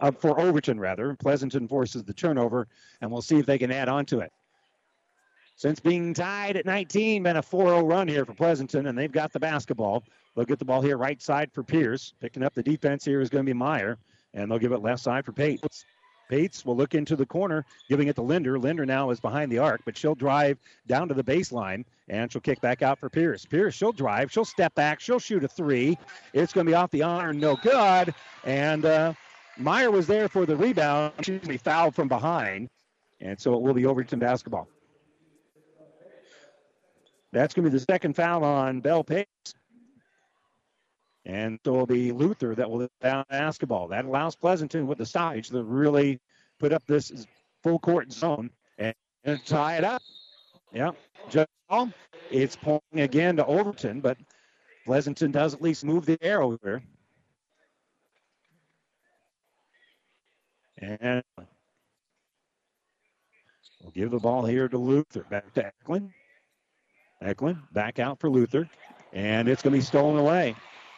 [0.00, 1.14] uh, for Overton rather.
[1.14, 2.68] Pleasanton forces the turnover,
[3.00, 4.32] and we'll see if they can add on to it.
[5.56, 9.32] Since being tied at 19, been a 4-0 run here for Pleasanton, and they've got
[9.32, 10.04] the basketball.
[10.34, 12.12] They'll get the ball here right side for Pierce.
[12.20, 13.96] Picking up the defense here is going to be Meyer,
[14.34, 15.86] and they'll give it left side for Pates.
[16.28, 18.58] Pates will look into the corner, giving it to Linder.
[18.58, 22.40] Linder now is behind the arc, but she'll drive down to the baseline, and she'll
[22.40, 23.46] kick back out for Pierce.
[23.46, 25.96] Pierce, she'll drive, she'll step back, she'll shoot a three.
[26.34, 28.14] It's going to be off the iron, no good.
[28.44, 29.14] And uh,
[29.58, 31.12] Meyer was there for the rebound.
[31.22, 32.68] She's be fouled from behind.
[33.20, 34.68] And so it will be Overton basketball.
[37.32, 39.26] That's going to be the second foul on Bell Pace.
[41.24, 43.88] And so it'll be Luther that will down basketball.
[43.88, 46.20] That allows Pleasanton with the stoppage to really
[46.60, 47.26] put up this
[47.62, 48.94] full court zone and,
[49.24, 50.02] and tie it up.
[50.72, 50.92] Yeah.
[51.28, 51.48] Just
[52.30, 54.18] it's pointing again to Overton, but
[54.84, 56.82] Pleasanton does at least move the arrow here.
[60.78, 61.22] And
[63.82, 65.24] we'll give the ball here to Luther.
[65.30, 66.10] Back to Eklund.
[67.22, 68.68] Eklund back out for Luther.
[69.12, 70.54] And it's going to be stolen away.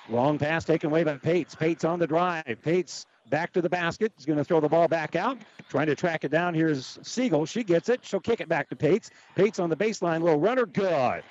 [0.08, 1.54] Long pass taken away by Pates.
[1.54, 2.44] Pates on the drive.
[2.62, 4.12] Pates back to the basket.
[4.16, 5.38] He's going to throw the ball back out.
[5.68, 6.54] Trying to track it down.
[6.54, 7.46] Here's Siegel.
[7.46, 8.00] She gets it.
[8.02, 9.10] She'll kick it back to Pates.
[9.36, 10.22] Pates on the baseline.
[10.22, 10.66] Little runner.
[10.66, 11.22] Good.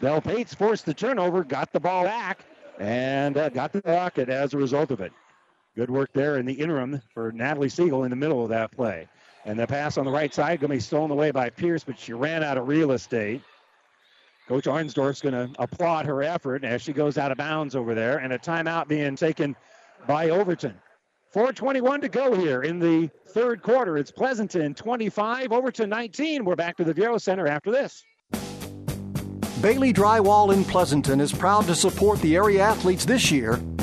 [0.00, 2.46] Bell Pates forced the turnover, got the ball back,
[2.78, 5.12] and uh, got the rocket as a result of it.
[5.76, 9.08] Good work there in the interim for Natalie Siegel in the middle of that play.
[9.44, 11.98] And the pass on the right side going to be stolen away by Pierce, but
[11.98, 13.40] she ran out of real estate.
[14.48, 18.18] Coach Arnsdorf's going to applaud her effort as she goes out of bounds over there,
[18.18, 19.54] and a timeout being taken
[20.06, 20.74] by Overton.
[21.30, 23.96] 421 to go here in the third quarter.
[23.96, 26.44] It's Pleasanton 25, Overton 19.
[26.44, 28.02] We're back to the Viaero Center after this.
[29.60, 33.60] Bailey Drywall in Pleasanton is proud to support the area athletes this year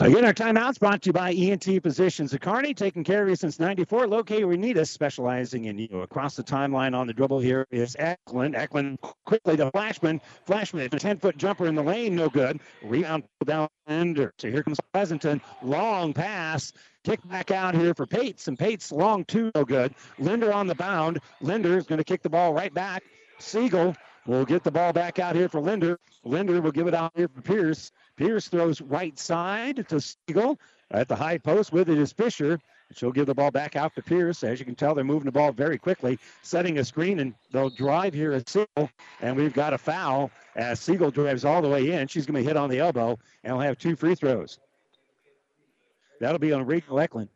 [0.00, 3.34] Again, our timeouts brought to you by ENT Physicians of Kearney, taking care of you
[3.34, 4.06] since 94.
[4.06, 6.02] Locate where you need us, specializing in you.
[6.02, 8.54] Across the timeline on the dribble here is Eklund.
[8.54, 10.20] Eklund quickly to Flashman.
[10.46, 12.60] Flashman, a 10 foot jumper in the lane, no good.
[12.82, 14.32] Rebound down under.
[14.38, 15.40] So here comes Pleasanton.
[15.62, 16.72] Long pass.
[17.04, 19.94] Kick back out here for Pates, and Pates long two, no good.
[20.18, 21.20] Linder on the bound.
[21.40, 23.02] Linder is going to kick the ball right back.
[23.38, 23.96] Siegel
[24.28, 25.98] will get the ball back out here for Linder.
[26.22, 27.90] Linder will give it out here for Pierce.
[28.16, 30.58] Pierce throws right side to Siegel.
[30.90, 32.60] At the high post with it is Fisher.
[32.92, 34.42] She'll give the ball back out to Pierce.
[34.44, 37.70] As you can tell, they're moving the ball very quickly, setting a screen, and they'll
[37.70, 38.90] drive here at Siegel.
[39.20, 42.06] And we've got a foul as Siegel drives all the way in.
[42.08, 44.58] She's going to be hit on the elbow, and we'll have two free throws.
[46.20, 47.28] That'll be on Rachel Eklund.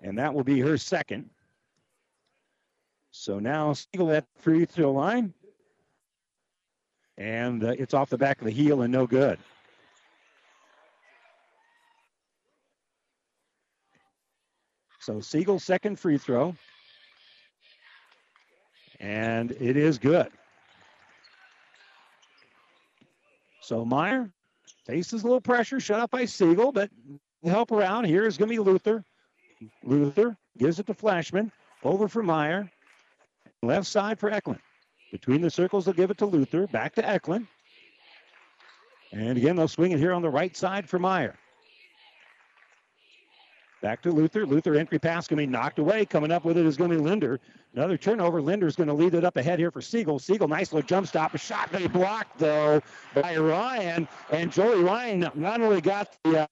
[0.00, 1.30] And that will be her second.
[3.16, 5.32] So now Siegel at free throw line
[7.16, 9.38] and uh, it's off the back of the heel and no good.
[14.98, 16.56] So Siegel second free throw,
[18.98, 20.28] and it is good.
[23.60, 24.28] So Meyer
[24.86, 26.90] faces a little pressure, shut up by Siegel, but
[27.44, 29.04] help around here is going to be Luther.
[29.84, 31.52] Luther gives it to Flashman,
[31.84, 32.68] over for Meyer,
[33.66, 34.60] left side for Eklund.
[35.12, 36.66] Between the circles, they'll give it to Luther.
[36.66, 37.46] Back to Eklund.
[39.12, 41.36] And again, they'll swing it here on the right side for Meyer.
[43.84, 44.46] Back to Luther.
[44.46, 46.06] Luther entry pass going to be knocked away.
[46.06, 47.38] Coming up with it is going to be Linder.
[47.74, 48.40] Another turnover.
[48.40, 50.18] Linder's going to lead it up ahead here for Siegel.
[50.18, 51.34] Siegel, nice little jump stop.
[51.34, 52.80] A shot they blocked though
[53.14, 54.08] by Ryan.
[54.30, 56.46] And Jolie Ryan not only got the uh,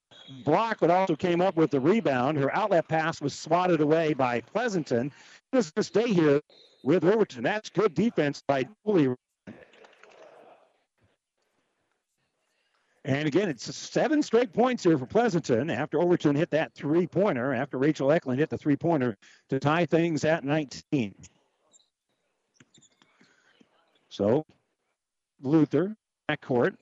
[0.44, 2.36] block, but also came up with the rebound.
[2.36, 5.10] Her outlet pass was swatted away by Pleasanton.
[5.54, 6.42] Just to stay here
[6.82, 7.42] with Overton.
[7.42, 9.14] That's good defense by Julie.
[13.04, 17.52] And again, it's seven straight points here for Pleasanton after Overton hit that three pointer,
[17.52, 19.16] after Rachel Eklund hit the three pointer
[19.48, 21.14] to tie things at 19.
[24.08, 24.46] So
[25.40, 25.96] Luther,
[26.30, 26.76] backcourt,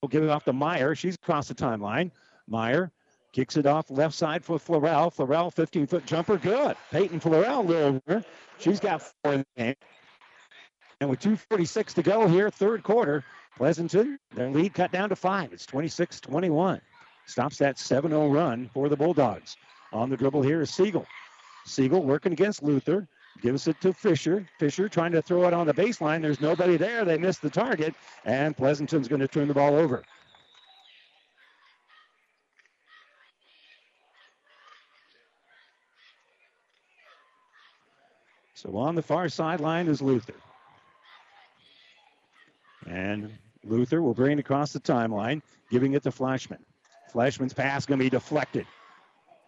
[0.00, 0.94] will give it off to Meyer.
[0.94, 2.10] She's across the timeline.
[2.48, 2.90] Meyer
[3.36, 5.14] Kicks it off left side for Florell.
[5.14, 6.74] Florell, 15 foot jumper, good.
[6.90, 8.24] Peyton Florell, little
[8.58, 9.74] She's got four in the game.
[11.02, 13.22] And with 2.46 to go here, third quarter,
[13.58, 15.52] Pleasanton, their lead cut down to five.
[15.52, 16.80] It's 26 21.
[17.26, 19.58] Stops that 7 0 run for the Bulldogs.
[19.92, 21.04] On the dribble here is Siegel.
[21.66, 23.06] Siegel working against Luther.
[23.42, 24.48] Gives it to Fisher.
[24.58, 26.22] Fisher trying to throw it on the baseline.
[26.22, 27.04] There's nobody there.
[27.04, 27.94] They missed the target.
[28.24, 30.04] And Pleasanton's going to turn the ball over.
[38.66, 40.34] So on the far sideline is Luther.
[42.86, 43.32] And
[43.64, 45.40] Luther will bring it across the timeline,
[45.70, 46.58] giving it to Flashman.
[47.12, 48.66] Flashman's pass going to be deflected.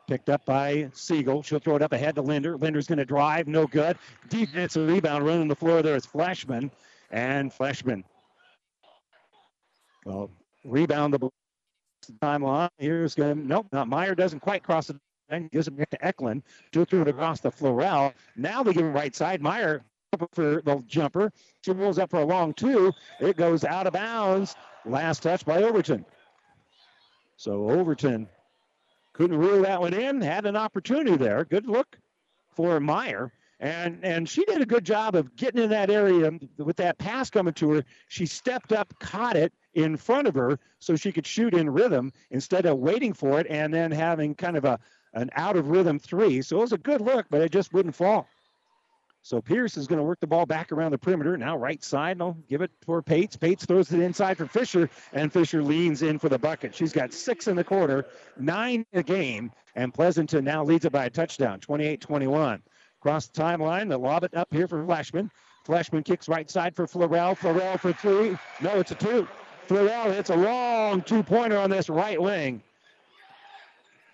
[0.06, 1.42] Picked up by Siegel.
[1.42, 2.56] She'll throw it up ahead to Linder.
[2.56, 3.48] Linder's going to drive.
[3.48, 3.98] No good.
[4.28, 6.70] Defensive rebound running the floor there is Flashman.
[7.10, 8.04] And Flashman.
[10.04, 10.30] Well,
[10.64, 11.28] rebound the
[12.22, 12.70] timeline.
[12.78, 14.98] Here's going to, nope, not Meyer doesn't quite cross the
[15.28, 16.42] and gives it back to Eklund.
[16.72, 18.12] Two threw it across the Florell.
[18.36, 19.42] Now they give him right side.
[19.42, 19.82] Meyer
[20.32, 21.32] for the jumper.
[21.64, 22.92] She rolls up for a long two.
[23.20, 24.56] It goes out of bounds.
[24.84, 26.04] Last touch by Overton.
[27.36, 28.28] So Overton
[29.12, 30.20] couldn't reel that one in.
[30.20, 31.44] Had an opportunity there.
[31.44, 31.98] Good look
[32.54, 33.32] for Meyer.
[33.60, 37.28] And and she did a good job of getting in that area with that pass
[37.28, 37.84] coming to her.
[38.06, 42.12] She stepped up, caught it in front of her so she could shoot in rhythm
[42.30, 44.78] instead of waiting for it and then having kind of a
[45.14, 46.42] an out of rhythm three.
[46.42, 48.28] So it was a good look, but it just wouldn't fall.
[49.22, 51.36] So Pierce is going to work the ball back around the perimeter.
[51.36, 53.36] Now right side, I'll give it for Pates.
[53.36, 56.74] Pates throws it inside for Fisher, and Fisher leans in for the bucket.
[56.74, 58.06] She's got six in the quarter,
[58.38, 62.62] nine in the game, and Pleasanton now leads it by a touchdown, 28-21.
[63.00, 65.30] Across the timeline, the lob it up here for Fleshman.
[65.66, 67.36] Fleshman kicks right side for Florell.
[67.36, 68.36] Florell for three.
[68.62, 69.28] No, it's a two.
[69.68, 72.62] Florell hits a long two-pointer on this right wing.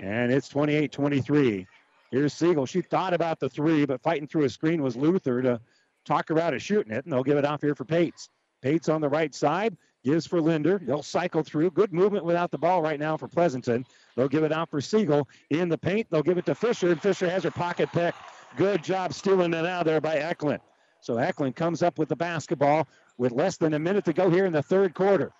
[0.00, 1.66] And it's 28-23.
[2.10, 2.66] Here's Siegel.
[2.66, 5.60] She thought about the three, but fighting through a screen was Luther to
[6.04, 8.28] talk her out of shooting it, and they'll give it off here for Pates.
[8.62, 10.80] Pates on the right side, gives for Linder.
[10.84, 11.70] They'll cycle through.
[11.72, 13.84] Good movement without the ball right now for Pleasanton.
[14.16, 15.28] They'll give it out for Siegel.
[15.50, 18.14] In the paint, they'll give it to Fisher, and Fisher has her pocket pick.
[18.56, 20.60] Good job stealing it out there by Eklund.
[21.00, 22.86] So Eklund comes up with the basketball
[23.18, 25.32] with less than a minute to go here in the third quarter.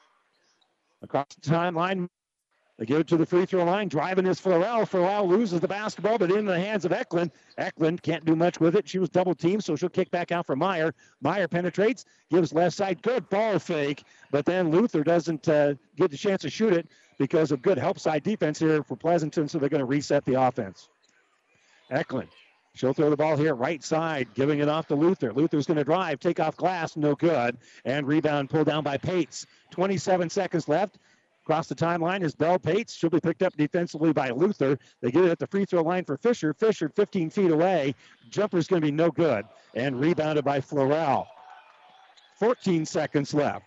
[1.03, 2.09] Across the timeline,
[2.77, 3.89] they give it to the free throw line.
[3.89, 4.89] Driving is Florell.
[4.89, 7.31] Florell loses the basketball, but in the hands of Eklund.
[7.57, 8.89] Eklund can't do much with it.
[8.89, 10.93] She was double teamed, so she'll kick back out for Meyer.
[11.21, 13.01] Meyer penetrates, gives left side.
[13.03, 14.03] Good ball fake,
[14.33, 18.01] but then Luther doesn't uh, get the chance to shoot it because of good help
[18.01, 20.89] side defense here for Pleasanton, so they're going to reset the offense.
[21.91, 22.29] Eklund.
[22.75, 25.33] She'll throw the ball here, right side, giving it off to Luther.
[25.33, 27.57] Luther's going to drive, take off glass, no good.
[27.85, 29.47] And rebound pulled down by Pates.
[29.71, 30.99] 27 seconds left.
[31.45, 32.95] Across the timeline is Bell Pates.
[32.95, 34.79] She'll be picked up defensively by Luther.
[35.03, 36.55] They get it at the free throw line for Fisher.
[36.55, 37.95] Fisher 15 feet away.
[38.31, 39.45] Jumper's going to be no good.
[39.75, 41.27] And rebounded by Florell.
[42.39, 43.67] 14 seconds left.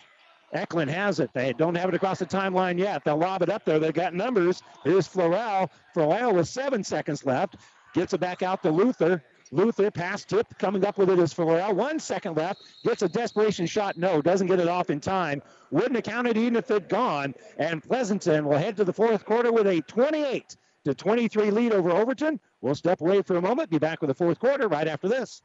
[0.53, 1.29] Eklund has it.
[1.33, 3.03] They don't have it across the timeline yet.
[3.03, 3.77] They'll lob it up there.
[3.77, 4.63] They've got numbers.
[4.83, 5.69] Here's Florell.
[5.95, 7.57] Florell with seven seconds left.
[7.93, 9.23] Gets it back out to Luther.
[9.51, 11.73] Luther pass tip coming up with it is Florell.
[11.73, 12.61] One second left.
[12.83, 13.97] Gets a desperation shot.
[13.97, 15.41] No, doesn't get it off in time.
[15.71, 17.33] Wouldn't have counted even if it gone.
[17.57, 21.91] And Pleasanton will head to the fourth quarter with a 28 to 23 lead over
[21.91, 22.39] Overton.
[22.61, 23.69] We'll step away for a moment.
[23.69, 25.41] Be back with the fourth quarter right after this.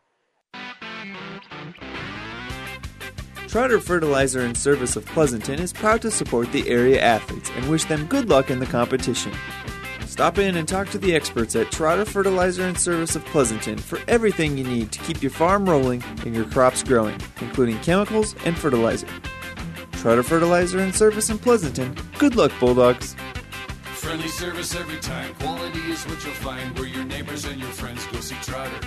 [3.48, 7.84] Trotter Fertilizer and Service of Pleasanton is proud to support the area athletes and wish
[7.84, 9.32] them good luck in the competition.
[10.12, 13.98] Stop in and talk to the experts at Trotter Fertilizer and Service of Pleasanton for
[14.08, 18.54] everything you need to keep your farm rolling and your crops growing, including chemicals and
[18.54, 19.06] fertilizer.
[19.92, 21.96] Trotter Fertilizer and Service in Pleasanton.
[22.18, 23.16] Good luck, Bulldogs.
[23.84, 25.34] Friendly service every time.
[25.36, 28.86] Quality is what you'll find where your neighbors and your friends go see Trotter.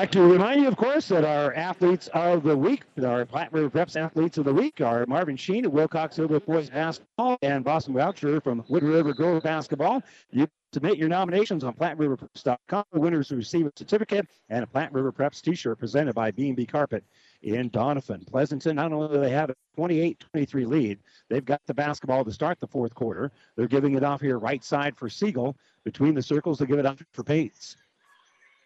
[0.00, 3.68] Like to remind you, of course, that our athletes of the week, our Platte River
[3.68, 8.40] Preps athletes of the week, are Marvin Sheen of Wilcox-Hildreth Boys Basketball and Boston Boucher
[8.40, 10.02] from Wood River Girls Basketball.
[10.30, 12.84] You submit your nominations on PlatteRiverPreps.com.
[12.90, 16.64] The winners will receive a certificate and a Platte River Preps t-shirt presented by B&B
[16.64, 17.04] Carpet
[17.42, 18.26] in Doniphan.
[18.26, 20.98] Pleasanton, not only do they have a 28-23 lead,
[21.28, 23.30] they've got the basketball to start the fourth quarter.
[23.54, 25.58] They're giving it off here right side for Siegel.
[25.84, 27.76] Between the circles, they give it off for Pates.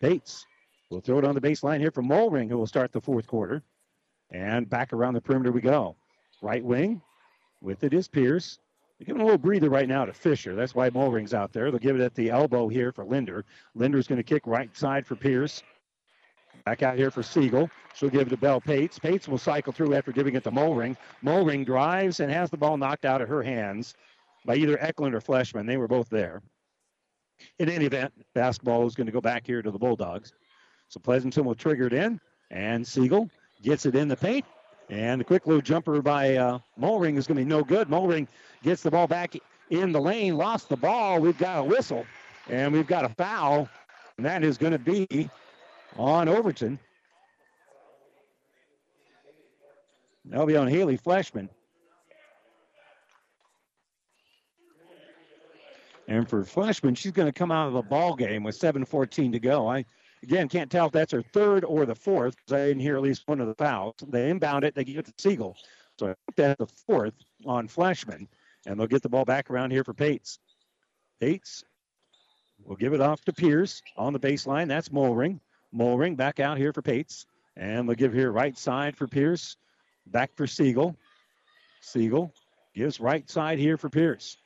[0.00, 0.46] Pates
[0.90, 3.62] We'll throw it on the baseline here from Mulring, who will start the fourth quarter.
[4.30, 5.96] And back around the perimeter we go.
[6.42, 7.00] Right wing.
[7.60, 8.58] With it is Pierce.
[8.98, 10.54] They're giving a little breather right now to Fisher.
[10.54, 11.70] That's why Mulring's out there.
[11.70, 13.44] They'll give it at the elbow here for Linder.
[13.74, 15.62] Linder's going to kick right side for Pierce.
[16.64, 17.68] Back out here for Siegel.
[17.94, 18.98] She'll give it to Bell Pates.
[18.98, 20.96] Pates will cycle through after giving it to Mulring.
[21.22, 23.94] Mulring drives and has the ball knocked out of her hands
[24.46, 25.66] by either Eklund or Fleshman.
[25.66, 26.42] They were both there.
[27.58, 30.32] In any event, basketball is going to go back here to the Bulldogs.
[30.94, 32.20] So Pleasanton will trigger it in,
[32.52, 33.28] and Siegel
[33.62, 34.44] gets it in the paint.
[34.90, 37.88] And the quick little jumper by uh, Mulring is going to be no good.
[37.88, 38.28] Mulring
[38.62, 39.34] gets the ball back
[39.70, 41.18] in the lane, lost the ball.
[41.18, 42.06] We've got a whistle,
[42.48, 43.68] and we've got a foul,
[44.18, 45.28] and that is going to be
[45.96, 46.78] on Overton.
[50.26, 51.48] That'll be on Haley Fleshman.
[56.06, 59.40] And for Fleshman, she's going to come out of the ball game with 7:14 to
[59.40, 59.68] go.
[59.68, 59.84] I
[60.24, 63.02] again can't tell if that's her third or the fourth because I didn't hear at
[63.02, 63.94] least one of the fouls.
[64.06, 65.56] They inbound it, they give it to Siegel.
[65.98, 67.14] So I think that's the fourth
[67.46, 68.26] on Fleshman,
[68.66, 70.38] and they'll get the ball back around here for Pates.
[71.20, 71.62] Pates
[72.64, 74.66] will give it off to Pierce on the baseline.
[74.66, 75.40] That's Mulring.
[75.72, 77.26] Mulring back out here for Pates,
[77.56, 79.56] and they'll give here right side for Pierce,
[80.06, 80.96] back for Siegel.
[81.80, 82.32] Siegel
[82.74, 84.36] gives right side here for Pierce.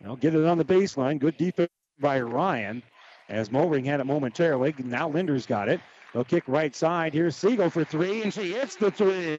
[0.00, 1.18] Now get it on the baseline.
[1.18, 2.82] Good defense by Ryan
[3.28, 4.74] as Mulring had it momentarily.
[4.78, 5.80] Now Linder's got it.
[6.12, 7.12] They'll kick right side.
[7.12, 9.36] Here's Siegel for three, and she hits the three.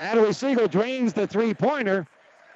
[0.00, 2.06] Natalie Siegel drains the three pointer.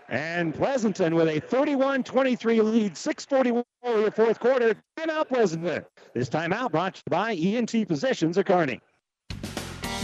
[0.09, 4.75] And Pleasanton with a 31 23 lead, 641 in the fourth quarter.
[4.99, 5.85] Timeout, Pleasanton.
[6.15, 8.81] This timeout brought to you by ENT Physicians of Kearney.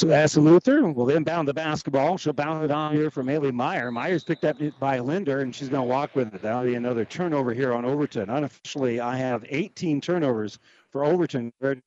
[0.00, 0.88] So that's Luther.
[0.88, 2.16] Will inbound the basketball.
[2.16, 3.92] She'll bounce it on here from Haley Meyer.
[3.92, 6.40] Meyer's picked up by Linder, and she's going to walk with it.
[6.40, 8.30] That'll be another turnover here on Overton.
[8.30, 10.58] Unofficially, I have 18 turnovers
[10.90, 11.52] for Overton.
[11.60, 11.82] And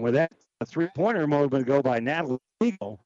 [0.00, 0.30] with that,
[0.60, 3.00] a three-pointer to go by Natalie Siegel.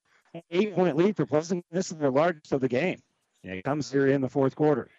[0.51, 1.65] Eight-point lead for Pleasant.
[1.73, 3.01] This is the largest of the game.
[3.45, 4.91] And it comes here in the fourth quarter.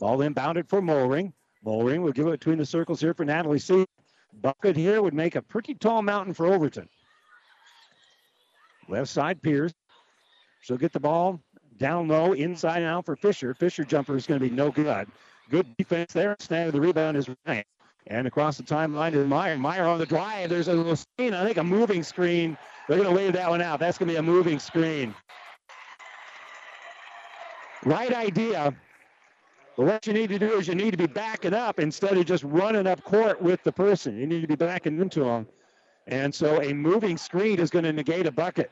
[0.00, 1.34] Ball inbounded for Mulring.
[1.62, 3.84] Mulring will give it between the circles here for Natalie C.
[4.40, 6.88] Bucket here would make a pretty tall mountain for Overton.
[8.88, 9.72] Left side, Pierce.
[10.60, 11.40] She'll get the ball
[11.78, 13.54] down low, inside out for Fisher.
[13.54, 15.08] Fisher jumper is going to be no good.
[15.50, 16.36] Good defense there.
[16.38, 17.66] Snag the rebound is right.
[18.06, 19.56] And across the timeline is Meyer.
[19.56, 20.50] Meyer on the drive.
[20.50, 21.34] There's a little screen.
[21.34, 22.56] I think a moving screen.
[22.88, 23.80] They're going to wave that one out.
[23.80, 25.14] That's going to be a moving screen.
[27.84, 28.74] Right idea.
[29.76, 32.24] But what you need to do is you need to be backing up instead of
[32.26, 34.16] just running up court with the person.
[34.16, 35.46] You need to be backing into them.
[36.06, 38.70] And so a moving screen is going to negate a bucket.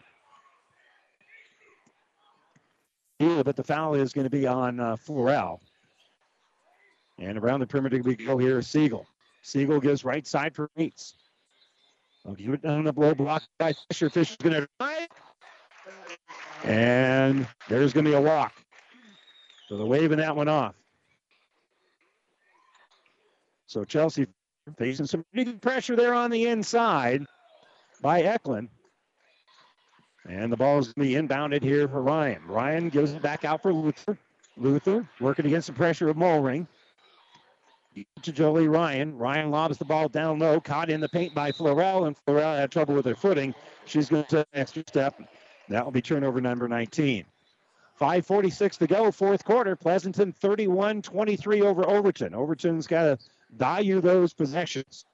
[3.19, 5.61] Yeah, but the foul is going to be on uh, Florell.
[7.19, 9.07] And around the perimeter we go here is Siegel.
[9.43, 11.15] Siegel gives right side for Meats.
[12.27, 14.11] I'll give it down the blow block by Fisher.
[14.11, 15.09] Fisher's going to try
[16.65, 18.53] And there's going to be a walk.
[19.69, 20.75] So they're waving that one off.
[23.67, 24.27] So Chelsea
[24.79, 25.25] Facing some
[25.61, 27.27] pressure there on the inside
[28.01, 28.69] by Eklund.
[30.29, 32.43] And the ball is going to be inbounded here for Ryan.
[32.47, 34.17] Ryan gives it back out for Luther.
[34.57, 36.67] Luther working against the pressure of Mulring.
[38.23, 39.19] To Jolie Ryan.
[39.19, 42.71] Ryan lobs the ball down low, caught in the paint by Florell, and Florell had
[42.71, 43.55] trouble with her footing.
[43.85, 45.21] She's going to take an extra step.
[45.69, 47.27] That will be turnover number 19.
[48.01, 49.77] 5.46 to go, fourth quarter.
[49.77, 52.35] Pleasanton 31 23 over Overton.
[52.35, 53.19] Overton's got a
[53.53, 55.05] value those possessions.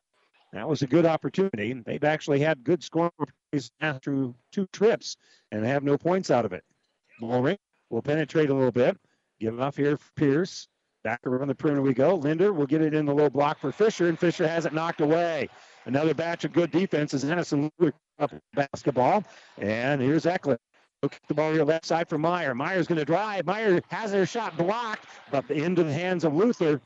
[0.52, 1.74] That was a good opportunity.
[1.84, 3.12] They've actually had good scoring
[4.02, 5.16] through two trips
[5.52, 6.64] and have no points out of it.
[7.20, 7.58] Mulring
[7.90, 8.96] will penetrate a little bit.
[9.40, 10.68] Give it off here for Pierce.
[11.04, 12.16] Back around the perimeter we go.
[12.16, 15.00] Linder will get it in the low block for Fisher, and Fisher has it knocked
[15.00, 15.48] away.
[15.86, 17.70] Another batch of good defense as Edison
[18.18, 19.24] up basketball.
[19.58, 20.58] And here's Eklund.
[21.02, 22.54] Kick the ball here left side for Meyer.
[22.54, 23.46] Meyer's going to drive.
[23.46, 26.80] Meyer has her shot blocked, but into the hands of Luther.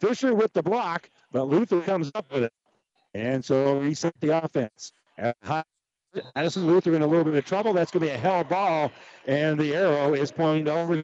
[0.00, 2.52] Fisher with the block, but Luther comes up with it.
[3.14, 4.92] And so reset the offense.
[6.34, 7.72] Addison Luther in a little bit of trouble.
[7.72, 8.90] That's going to be a hell ball,
[9.26, 11.02] and the arrow is pointing over.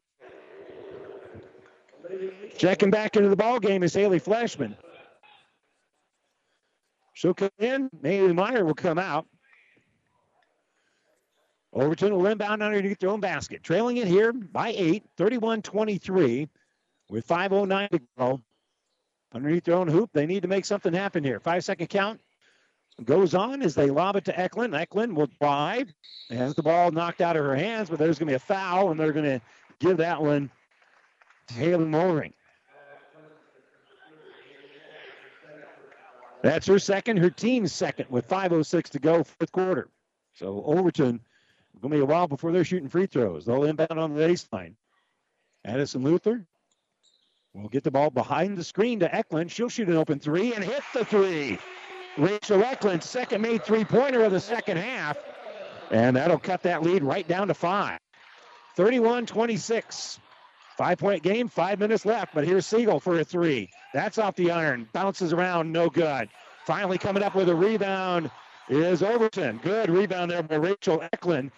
[2.56, 4.76] Checking back into the ball game is Haley Fleshman.
[7.12, 7.90] She'll come in.
[8.02, 9.26] Haley Meyer will come out.
[11.72, 13.62] Overton will inbound underneath their own basket.
[13.62, 16.48] Trailing it here by eight, 31 23,
[17.10, 18.40] with 5.09 to go
[19.36, 20.10] underneath their own hoop.
[20.12, 21.38] They need to make something happen here.
[21.38, 22.20] Five second count
[23.04, 24.74] goes on as they lob it to Eklund.
[24.74, 25.92] Eklund will drive,
[26.30, 28.90] has the ball knocked out of her hands, but there's going to be a foul,
[28.90, 29.40] and they're going to
[29.78, 30.50] give that one
[31.48, 32.32] to Haley Mulring.
[36.42, 39.88] That's her second, her team's second with 5.06 to go, fourth quarter.
[40.34, 41.20] So Overton,
[41.80, 43.44] going to be a while before they're shooting free throws.
[43.44, 44.74] They'll inbound on the baseline.
[45.64, 46.46] Addison Luther
[47.62, 49.50] will get the ball behind the screen to Eklund.
[49.50, 51.58] She'll shoot an open three and hit the three.
[52.18, 55.18] Rachel Eklund, second made three pointer of the second half.
[55.90, 57.98] And that'll cut that lead right down to five.
[58.76, 60.20] 31 26.
[60.76, 63.70] Five point game, five minutes left, but here's Siegel for a three.
[63.94, 64.86] That's off the iron.
[64.92, 66.28] Bounces around, no good.
[66.66, 68.30] Finally coming up with a rebound
[68.68, 69.58] is Overton.
[69.62, 71.50] Good rebound there by Rachel Eklund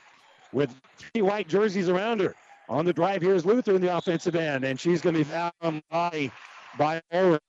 [0.52, 2.36] with three white jerseys around her.
[2.68, 5.82] On the drive, here's Luther in the offensive end, and she's going to be fouled
[5.90, 6.30] by,
[6.76, 7.40] by Overton.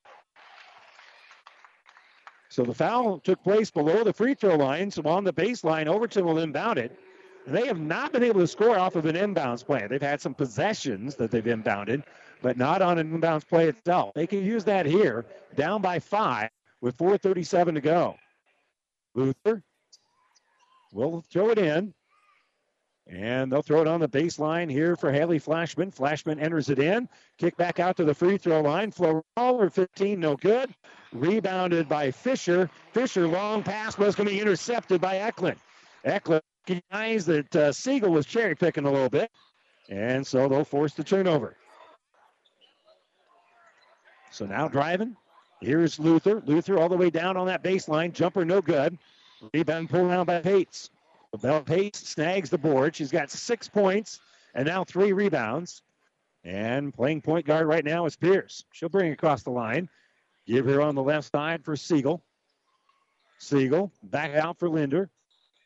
[2.49, 4.89] So the foul took place below the free throw line.
[4.89, 6.97] So on the baseline, Overton will inbound it.
[7.45, 9.87] They have not been able to score off of an inbounds play.
[9.87, 12.03] They've had some possessions that they've inbounded,
[12.41, 14.13] but not on an inbounds play itself.
[14.13, 15.25] They can use that here,
[15.55, 16.49] down by five
[16.81, 18.15] with 4.37 to go.
[19.15, 19.63] Luther
[20.91, 21.93] will throw it in.
[23.09, 25.89] And they'll throw it on the baseline here for Haley Flashman.
[25.89, 27.09] Flashman enters it in.
[27.39, 28.91] Kick back out to the free throw line.
[28.91, 30.73] Flower 15, no good.
[31.11, 32.69] Rebounded by Fisher.
[32.93, 35.57] Fisher, long pass was going to be intercepted by Eklund.
[36.05, 39.31] Eklund recognized that uh, Siegel was cherry picking a little bit.
[39.89, 41.55] And so they'll force the turnover.
[44.29, 45.15] So now driving.
[45.61, 46.43] Here's Luther.
[46.45, 48.13] Luther all the way down on that baseline.
[48.13, 48.99] Jumper no good.
[49.51, 50.91] Rebound pulled down by Pates.
[51.37, 52.95] Bell Pates snags the board.
[52.95, 54.19] She's got six points
[54.55, 55.81] and now three rebounds.
[56.43, 58.63] And playing point guard right now is Pierce.
[58.71, 59.89] She'll bring across the line.
[60.47, 62.23] Give her on the left side for Siegel.
[63.37, 65.09] Siegel back out for Linder.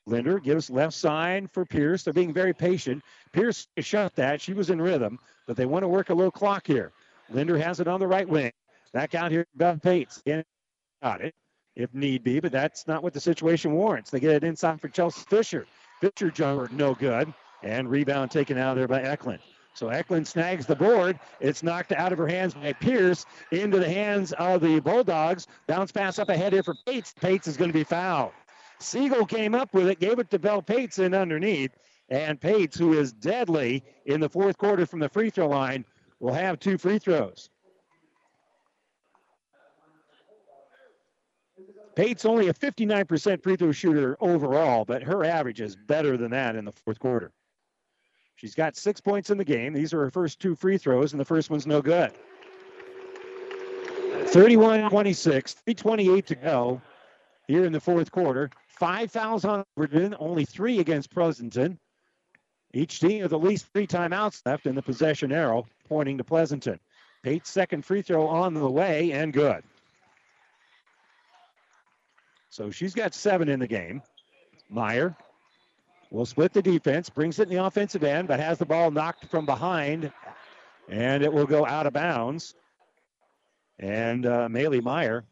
[0.05, 2.03] Linder gives left side for Pierce.
[2.03, 3.03] They're being very patient.
[3.31, 4.41] Pierce shot that.
[4.41, 5.17] She was in rhythm,
[5.47, 6.91] but they want to work a little clock here.
[7.29, 8.51] Linder has it on the right wing.
[8.91, 10.21] Back out here, Beth Pates.
[11.01, 11.33] Got it
[11.75, 14.11] if need be, but that's not what the situation warrants.
[14.11, 15.65] They get it inside for Chelsea Fisher.
[16.01, 17.33] Fisher jumper, no good.
[17.63, 19.39] And rebound taken out of there by Eklund.
[19.73, 21.19] So Eklund snags the board.
[21.39, 25.47] It's knocked out of her hands by Pierce into the hands of the Bulldogs.
[25.67, 27.13] Bounce pass up ahead here for Pates.
[27.19, 28.33] Pates is going to be fouled.
[28.79, 31.71] Siegel came up with it, gave it to Bell Pates in underneath.
[32.09, 35.85] And Pates, who is deadly in the fourth quarter from the free throw line,
[36.19, 37.49] will have two free throws.
[41.95, 46.55] Pate's only a 59% free throw shooter overall, but her average is better than that
[46.55, 47.31] in the fourth quarter.
[48.35, 49.73] She's got six points in the game.
[49.73, 52.11] These are her first two free throws, and the first one's no good.
[54.27, 56.81] 31 26, 328 to go
[57.47, 58.49] here in the fourth quarter.
[58.67, 61.77] Five fouls on Overton, only three against Pleasanton.
[62.73, 66.79] Each team with at least three timeouts left in the possession arrow, pointing to Pleasanton.
[67.21, 69.63] Pate's second free throw on the way and good.
[72.53, 74.03] So she's got seven in the game.
[74.69, 75.17] Meyer
[76.11, 79.25] will split the defense, brings it in the offensive end, but has the ball knocked
[79.25, 80.13] from behind,
[80.87, 82.53] and it will go out of bounds.
[83.79, 85.25] And uh, Maylee Meyer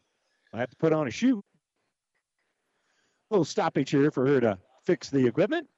[0.52, 1.44] I have to put on a shoe.
[3.30, 5.68] A little stoppage here for her to fix the equipment.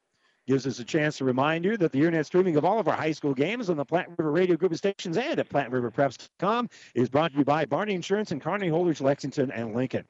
[0.47, 2.95] Gives us a chance to remind you that the internet streaming of all of our
[2.95, 7.07] high school games on the Platte River Radio Group of stations and at PlatteRiverPreps.com is
[7.07, 10.05] brought to you by Barney Insurance and Kearney Holders, Lexington, and Lincoln.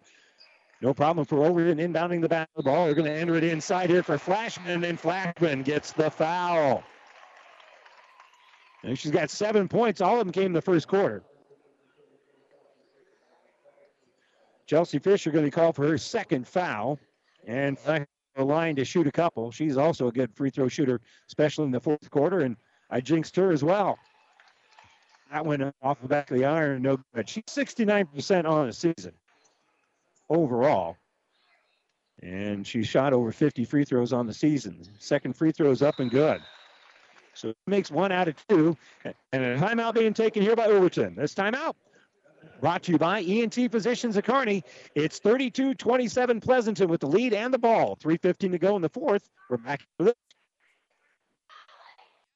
[0.81, 2.85] No problem for Overton inbounding the ball.
[2.85, 6.83] They're going to enter it inside here for Flashman, and Flashman gets the foul.
[8.83, 10.01] And she's got seven points.
[10.01, 11.23] All of them came in the first quarter.
[14.67, 16.99] Chelsea Fisher going to be called for her second foul,
[17.47, 19.51] and the line to shoot a couple.
[19.51, 22.57] She's also a good free throw shooter, especially in the fourth quarter, and
[22.89, 23.97] I jinxed her as well.
[25.31, 27.29] That went off the back of the iron, no good.
[27.29, 29.13] She's 69% on the season
[30.29, 30.97] overall.
[32.21, 34.83] And she shot over 50 free throws on the season.
[34.99, 36.41] Second free throw is up and good.
[37.33, 38.77] So makes one out of two.
[39.31, 41.15] And a timeout being taken here by Overton.
[41.15, 41.73] This timeout
[42.61, 44.63] brought to you by ENT Physicians of Kearney.
[44.95, 47.97] It's 32 27 Pleasanton with the lead and the ball.
[48.01, 49.29] 3.15 to go in the fourth.
[49.49, 49.85] We're back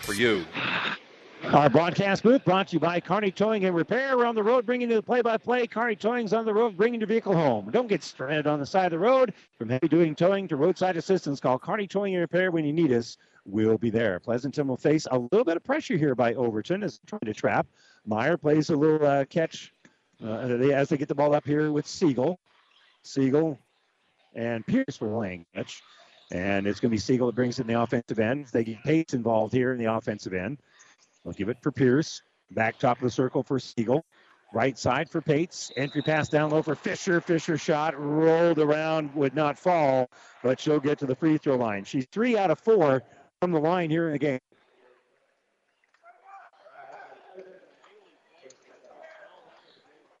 [0.00, 0.44] for you.
[1.44, 4.18] Our broadcast booth brought to you by Kearney Towing and Repair.
[4.18, 5.68] We're on the road bringing you the play-by-play.
[5.68, 7.70] Kearney Towing's on the road bringing your vehicle home.
[7.70, 9.32] Don't get stranded on the side of the road.
[9.56, 13.16] From heavy-duty towing to roadside assistance, call Kearney Towing and Repair when you need us.
[13.46, 14.20] We'll be there.
[14.20, 17.66] Pleasanton will face a little bit of pressure here by Overton as trying to trap.
[18.04, 19.72] Meyer plays a little uh, catch
[20.22, 22.40] uh, as they get the ball up here with Siegel.
[23.04, 23.58] Siegel
[24.34, 25.82] and Pierce were laying catch.
[26.30, 28.46] And it's going to be Siegel that brings in the offensive end.
[28.52, 30.58] They get Pates involved here in the offensive end.
[31.24, 32.22] They'll give it for Pierce.
[32.50, 34.04] Back top of the circle for Siegel.
[34.52, 35.70] Right side for Pates.
[35.76, 37.20] Entry pass down low for Fisher.
[37.20, 40.10] Fisher shot rolled around, would not fall,
[40.42, 41.84] but she'll get to the free throw line.
[41.84, 43.02] She's three out of four
[43.40, 44.38] from the line here in the game.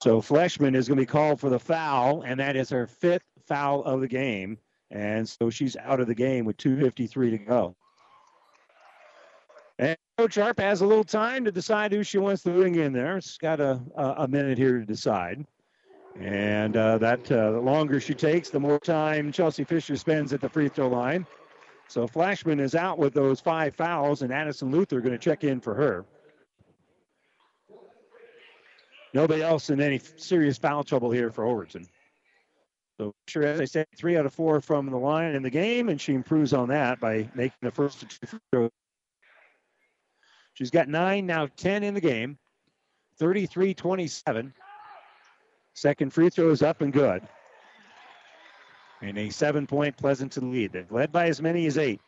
[0.00, 3.24] So Fleshman is going to be called for the foul, and that is her fifth
[3.46, 4.58] foul of the game.
[4.90, 7.76] And so she's out of the game with 2.53 to go.
[9.78, 12.92] And Coach Sharp has a little time to decide who she wants to bring in
[12.92, 13.20] there.
[13.20, 15.46] She's got a, a, minute here to decide.
[16.18, 20.40] And uh, that uh, the longer she takes, the more time Chelsea Fisher spends at
[20.40, 21.26] the free throw line.
[21.86, 25.60] So Flashman is out with those five fouls, and Addison Luther going to check in
[25.60, 26.04] for her.
[29.14, 31.86] Nobody else in any serious foul trouble here for Overton.
[32.98, 35.88] So sure, as I said, three out of four from the line in the game,
[35.88, 38.70] and she improves on that by making the first two free throws
[40.54, 42.36] She's got nine, now 10 in the game.
[43.18, 44.52] 33 27.
[45.74, 47.22] Second free throw is up and good.
[49.00, 50.72] And a seven point Pleasanton lead.
[50.72, 52.00] They've led by as many as eight.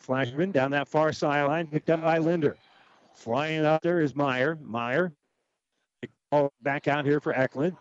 [0.00, 2.56] Flashman down that far sideline, picked up by Linder.
[3.14, 4.58] Flying out there is Meyer.
[4.60, 5.12] Meyer
[6.62, 7.76] back out here for Eklund.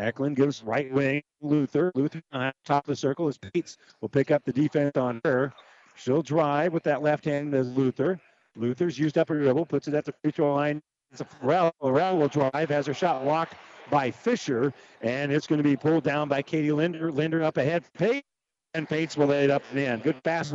[0.00, 1.92] Eklund gives right wing Luther.
[1.94, 3.76] Luther on top of the circle is Pates.
[4.00, 5.52] Will pick up the defense on her.
[5.96, 8.18] She'll drive with that left hand as Luther.
[8.56, 10.82] Luther's used up her dribble, puts it at the free throw line.
[11.12, 13.54] It's a will drive, has her shot blocked
[13.90, 14.72] by Fisher,
[15.02, 17.12] and it's going to be pulled down by Katie Linder.
[17.12, 18.24] Linder up ahead for Pate,
[18.74, 20.00] and Pates will lay it up and in.
[20.00, 20.54] Good fast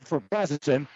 [0.00, 0.88] for Pleasanton,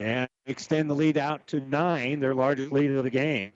[0.00, 3.52] and extend the lead out to nine, their largest lead of the game.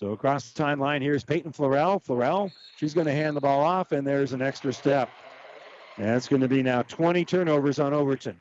[0.00, 2.02] So across the timeline, here's Peyton Florell.
[2.02, 5.10] Florell, she's going to hand the ball off, and there's an extra step.
[5.98, 8.40] And it's going to be now 20 turnovers on Overton.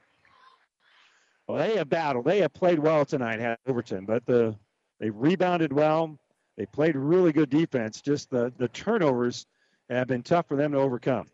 [1.47, 2.23] Well, they have battled.
[2.23, 4.55] They have played well tonight at Overton, but the
[5.01, 6.17] they rebounded well.
[6.55, 7.99] They played really good defense.
[7.99, 9.45] Just the, the turnovers
[9.89, 11.27] have been tough for them to overcome.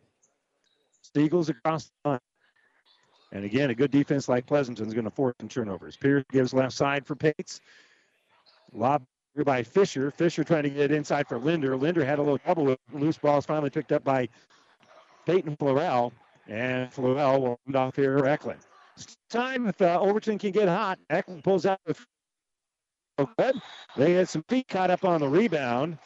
[1.16, 2.20] Eagles across the line.
[3.32, 5.98] And again, a good defense like Pleasanton is going to force some turnovers.
[5.98, 7.60] Pierce gives left side for Pates.
[8.74, 9.04] Lob
[9.44, 10.12] by Fisher.
[10.12, 11.76] Fisher trying to get it inside for Linder.
[11.76, 13.46] Linder had a little trouble with loose balls.
[13.46, 14.30] Finally picked up by
[15.26, 16.12] Peyton Florell.
[16.48, 18.62] And Florell will end off here Eklund
[19.30, 21.00] time if uh, Overton can get hot.
[21.10, 22.06] Eklund pulls out with
[23.38, 23.56] good.
[23.96, 25.98] They had some feet caught up on the rebound.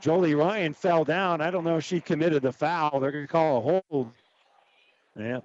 [0.00, 1.40] Jolie Ryan fell down.
[1.40, 3.00] I don't know if she committed the foul.
[3.00, 4.12] They're going to call a hold.
[5.18, 5.40] Yeah.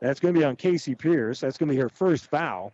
[0.00, 1.40] That's going to be on Casey Pierce.
[1.40, 2.72] That's going to be her first foul.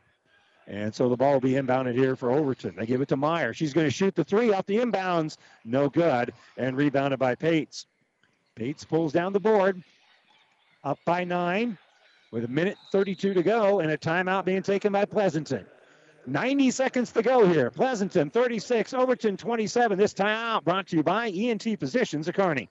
[0.66, 2.74] And so the ball will be inbounded here for Overton.
[2.76, 3.52] They give it to Meyer.
[3.52, 5.36] She's going to shoot the three off the inbounds.
[5.64, 6.32] No good.
[6.56, 7.86] And rebounded by Pates.
[8.54, 9.82] Pates pulls down the board
[10.82, 11.76] up by nine
[12.30, 15.66] with a minute 32 to go and a timeout being taken by Pleasanton.
[16.26, 17.70] 90 seconds to go here.
[17.70, 19.98] Pleasanton 36, Overton 27.
[19.98, 22.70] This timeout brought to you by ENT Physicians of Kearney.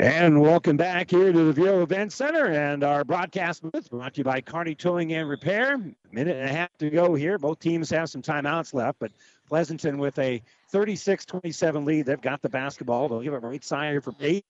[0.00, 4.20] And welcome back here to the Viaero Event Center and our broadcast booth brought to
[4.20, 5.74] you by Kearney Towing and Repair.
[5.74, 5.78] A
[6.10, 7.36] minute and a half to go here.
[7.36, 9.12] Both teams have some timeouts left, but
[9.46, 10.40] Pleasanton with a
[10.72, 12.06] 36-27 lead.
[12.06, 13.10] They've got the basketball.
[13.10, 14.46] They'll give it right side here for eight.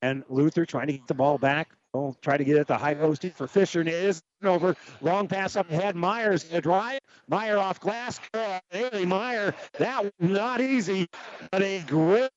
[0.00, 1.68] And Luther trying to get the ball back.
[1.92, 4.74] Will try to get it the high post for Fisher and it is over.
[5.02, 5.96] Long pass up ahead.
[5.96, 7.00] Myers going to drive.
[7.28, 8.18] Meyer off glass.
[8.70, 9.54] Haley Meyer.
[9.78, 11.08] That was not easy,
[11.50, 12.30] but a great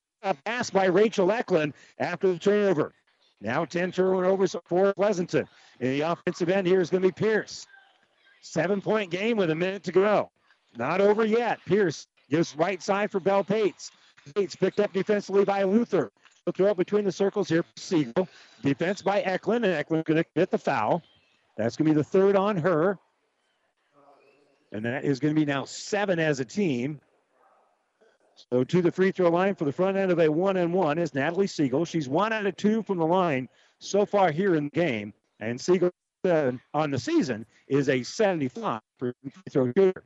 [0.44, 2.92] pass by Rachel Eklund after the turnover.
[3.40, 5.48] Now 10 turnovers for Pleasanton.
[5.80, 7.66] In the offensive end here is going to be Pierce.
[8.40, 10.30] Seven point game with a minute to go.
[10.76, 11.58] Not over yet.
[11.66, 13.90] Pierce gives right side for Bell Pates.
[14.34, 16.12] Pates picked up defensively by Luther.
[16.44, 17.64] He'll throw between the circles here.
[17.76, 18.28] Siegel.
[18.62, 21.02] Defense by Eklund, and Eklund going to commit the foul.
[21.56, 22.98] That's going to be the third on her.
[24.72, 27.00] And that is going to be now seven as a team.
[28.50, 30.98] So to the free throw line for the front end of a one and one
[30.98, 31.84] is Natalie Siegel.
[31.84, 33.48] She's one out of two from the line
[33.78, 35.12] so far here in the game.
[35.40, 35.90] And Siegel
[36.24, 40.04] on the season is a 75 for free throw shooter.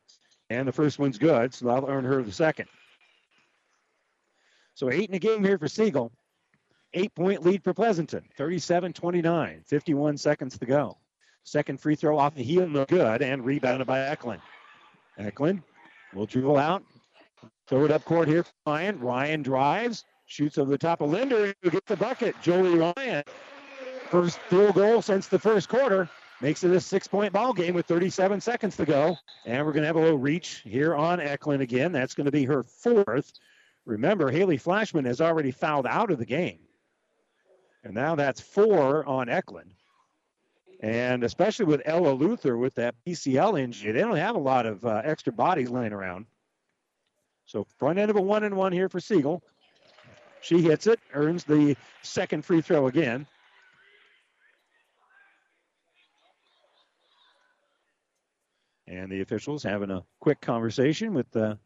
[0.48, 2.68] And the first one's good, so that'll earn her the second.
[4.74, 6.12] So eight in the game here for Siegel.
[6.94, 8.24] Eight point lead for Pleasanton.
[8.36, 9.62] 37 29.
[9.66, 10.96] 51 seconds to go.
[11.44, 14.40] Second free throw off the heel, no good, and rebounded by Eklund.
[15.18, 15.62] Eklund
[16.14, 16.82] will dribble out.
[17.68, 19.00] Throw it up court here Ryan.
[19.00, 22.36] Ryan drives, shoots over the top of Linder, who gets the bucket.
[22.40, 23.24] Jolie Ryan,
[24.08, 26.08] first field goal since the first quarter,
[26.40, 29.16] makes it a six point ball game with 37 seconds to go.
[29.46, 31.92] And we're going to have a little reach here on Eklund again.
[31.92, 33.32] That's going to be her fourth.
[33.84, 36.58] Remember, Haley Flashman has already fouled out of the game.
[37.84, 39.72] And now that's four on Eklund.
[40.80, 44.84] And especially with Ella Luther with that PCL injury, they don't have a lot of
[44.84, 46.26] uh, extra bodies laying around.
[47.46, 49.42] So front end of a one and one here for Siegel.
[50.40, 53.26] She hits it, earns the second free throw again.
[58.88, 61.56] And the officials having a quick conversation with uh,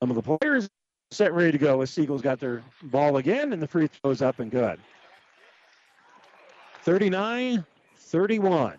[0.00, 0.68] some of the players
[1.12, 4.38] set ready to go as Siegel's got their ball again, and the free throw's up
[4.40, 4.80] and good.
[6.82, 7.64] 39
[7.96, 8.74] 31.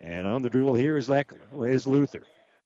[0.00, 2.22] And on the dribble here is, Leck, is Luther.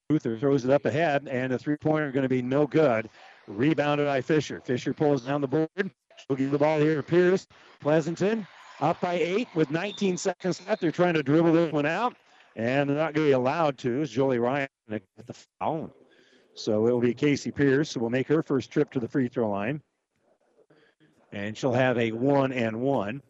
[0.08, 3.10] Luther throws it up ahead, and a three pointer going to be no good.
[3.48, 4.60] Rebounded by Fisher.
[4.60, 5.68] Fisher pulls down the board.
[5.76, 7.46] She'll give the ball here to Pierce.
[7.80, 8.46] Pleasanton
[8.80, 10.80] up by eight with 19 seconds left.
[10.80, 12.14] They're trying to dribble this one out,
[12.54, 14.02] and they're not going to be allowed to.
[14.02, 15.90] It's Jolie Ryan at the foul.
[16.54, 19.26] So it will be Casey Pierce who will make her first trip to the free
[19.26, 19.82] throw line.
[21.32, 23.22] And she'll have a one and one.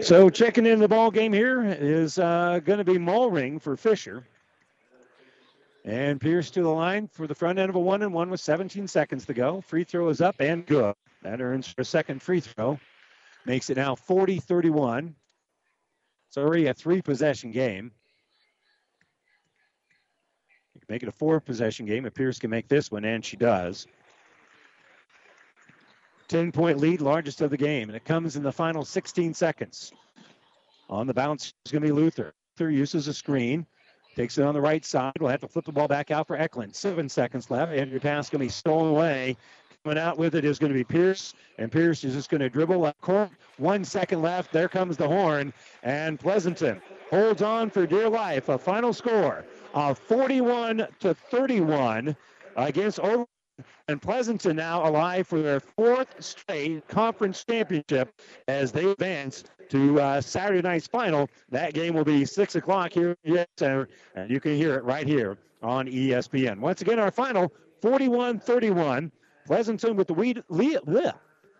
[0.00, 4.24] So checking in the ball game here is uh, going to be Mulring for Fisher.
[5.84, 8.40] And Pierce to the line for the front end of a one and one with
[8.40, 9.60] 17 seconds to go.
[9.60, 10.94] Free throw is up and good.
[11.22, 12.78] That earns a second free throw.
[13.44, 15.14] Makes it now 40 31.
[16.28, 17.92] It's already a three possession game.
[20.74, 23.24] You can make it a four possession game if Pierce can make this one, and
[23.24, 23.86] she does.
[26.28, 29.92] 10 point lead, largest of the game, and it comes in the final 16 seconds.
[30.88, 32.34] On the bounce is going to be Luther.
[32.58, 33.66] Luther uses a screen,
[34.16, 35.12] takes it on the right side.
[35.18, 36.74] We'll have to flip the ball back out for Eklund.
[36.74, 39.36] Seven seconds left, and your pass going to be stolen away.
[39.84, 42.48] Coming out with it is going to be Pierce, and Pierce is just going to
[42.48, 43.28] dribble court.
[43.58, 44.50] One second left.
[44.50, 45.52] There comes the horn,
[45.82, 46.80] and Pleasanton
[47.10, 48.48] holds on for dear life.
[48.48, 49.44] A final score
[49.74, 52.16] of 41 to 31
[52.56, 53.26] against Over.
[53.88, 58.10] And Pleasanton now alive for their fourth straight conference championship
[58.48, 61.28] as they advance to uh, Saturday night's final.
[61.50, 65.06] That game will be 6 o'clock here at Center, and you can hear it right
[65.06, 66.58] here on ESPN.
[66.58, 69.12] Once again, our final 41 31.
[69.46, 70.14] Pleasanton with the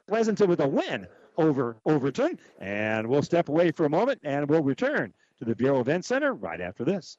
[0.08, 1.06] Pleasanton with a win
[1.36, 2.38] over Overton.
[2.60, 6.32] And we'll step away for a moment and we'll return to the Viaero Event Center
[6.32, 7.18] right after this.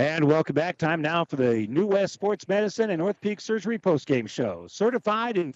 [0.00, 0.78] And welcome back.
[0.78, 4.64] Time now for the New West Sports Medicine and North Peak Surgery postgame show.
[4.66, 5.54] Certified and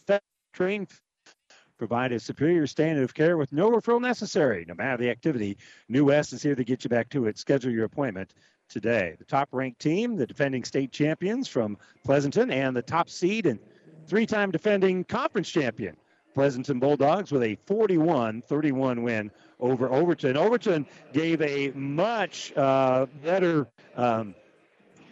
[0.52, 0.88] trained
[1.78, 5.56] provide a superior standard of care with no referral necessary, no matter the activity.
[5.88, 7.38] New West is here to get you back to it.
[7.38, 8.34] Schedule your appointment
[8.68, 9.14] today.
[9.18, 13.58] The top ranked team, the defending state champions from Pleasanton, and the top seed and
[14.06, 15.96] three time defending conference champion.
[16.34, 19.30] Pleasanton Bulldogs with a 41 31 win
[19.60, 20.36] over Overton.
[20.36, 23.66] Overton gave a much uh, better
[23.96, 24.34] um,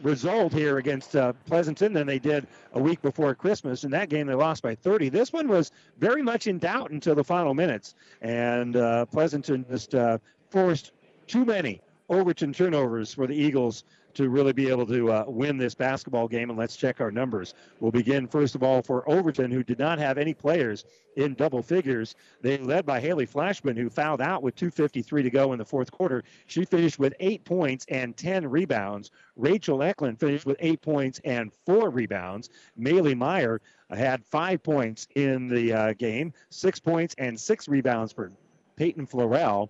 [0.02, 3.84] result here against uh, Pleasanton than they did a week before Christmas.
[3.84, 5.08] In that game, they lost by 30.
[5.08, 9.94] This one was very much in doubt until the final minutes, and uh, Pleasanton just
[9.94, 10.18] uh,
[10.50, 10.92] forced
[11.26, 15.74] too many Overton turnovers for the Eagles to really be able to uh, win this
[15.74, 16.50] basketball game.
[16.50, 17.54] And let's check our numbers.
[17.80, 20.84] We'll begin, first of all, for Overton, who did not have any players
[21.16, 22.14] in double figures.
[22.40, 25.90] They led by Haley Flashman, who fouled out with 2.53 to go in the fourth
[25.90, 26.22] quarter.
[26.46, 29.10] She finished with eight points and 10 rebounds.
[29.36, 32.50] Rachel Eklund finished with eight points and four rebounds.
[32.78, 33.60] Maylee Meyer
[33.90, 38.32] had five points in the uh, game, six points and six rebounds for
[38.76, 39.68] Peyton Florell.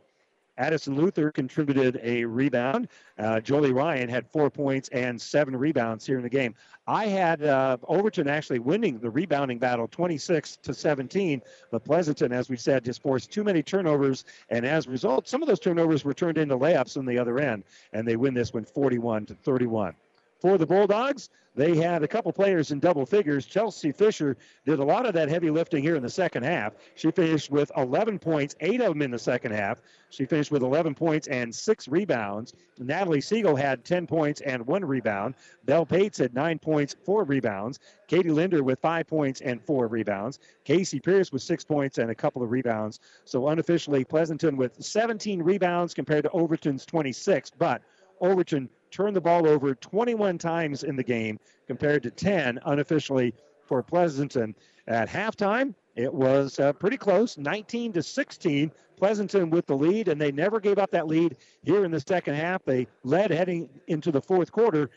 [0.59, 2.89] Addison Luther contributed a rebound.
[3.19, 6.55] Uh, Jolie Ryan had four points and seven rebounds here in the game.
[6.87, 12.49] I had uh, Overton actually winning the rebounding battle 26 to 17, but Pleasanton, as
[12.51, 16.05] we said, just forced too many turnovers, and as a result, some of those turnovers
[16.05, 19.35] were turned into layups on the other end, and they win this one 41 to
[19.35, 19.95] 31.
[20.43, 23.47] For the Bulldogs, they had a couple players in double figures.
[23.47, 24.37] Chelsea Fisher
[24.67, 26.73] did a lot of that heavy lifting here in the second half.
[26.97, 29.81] She finished with 11 points, eight of them in the second half.
[30.11, 32.55] She finished with 11 points and six rebounds.
[32.81, 35.37] Natalie Siegel had 10 points and one rebound.
[35.65, 37.79] Bell Pates had nine points, four rebounds.
[38.09, 40.41] Katie Linder with five points and four rebounds.
[40.65, 42.99] Casey Pierce with six points and a couple of rebounds.
[43.27, 47.53] So unofficially, Pleasanton with 17 rebounds compared to Overton's 26.
[47.57, 47.83] But
[48.21, 53.35] Overton turned the ball over 21 times in the game compared to 10 unofficially
[53.67, 54.55] for Pleasanton.
[54.87, 58.71] At halftime, it was uh, pretty close, 19 to 16.
[58.97, 62.35] Pleasanton with the lead, and they never gave up that lead here in the second
[62.35, 62.65] half.
[62.65, 64.91] They led heading into the fourth quarter,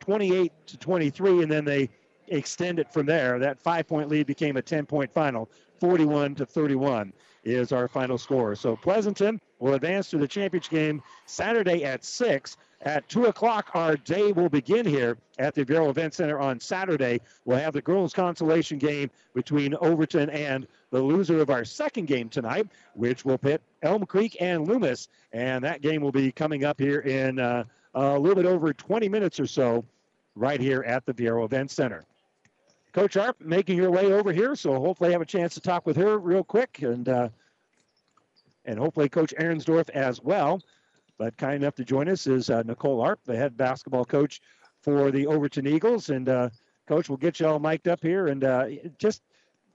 [0.00, 1.88] 28 to 23, and then they
[2.28, 3.38] extended from there.
[3.38, 5.50] That five-point lead became a 10-point final,
[5.80, 7.12] 41 to 31
[7.44, 8.54] is our final score.
[8.54, 12.56] So Pleasanton will advance to the championship game Saturday at 6.
[12.82, 17.20] At 2 o'clock, our day will begin here at the Viaero Event Center on Saturday.
[17.44, 22.28] We'll have the girls' consolation game between Overton and the loser of our second game
[22.28, 25.08] tonight, which will pit Elm Creek and Loomis.
[25.32, 27.64] And that game will be coming up here in uh,
[27.94, 29.84] a little bit over 20 minutes or so,
[30.36, 32.04] right here at the Viaero Event Center.
[32.92, 35.84] Coach Arp making her way over here, so hopefully I have a chance to talk
[35.84, 37.28] with her real quick, and uh,
[38.64, 40.60] and hopefully Coach Ahrensdorf as well.
[41.18, 44.40] But kind enough to join us is uh, Nicole Arp, the head basketball coach
[44.82, 46.10] for the Overton Eagles.
[46.10, 46.50] And, uh,
[46.86, 48.28] Coach, we'll get you all mic'd up here.
[48.28, 48.66] And uh,
[48.98, 49.22] just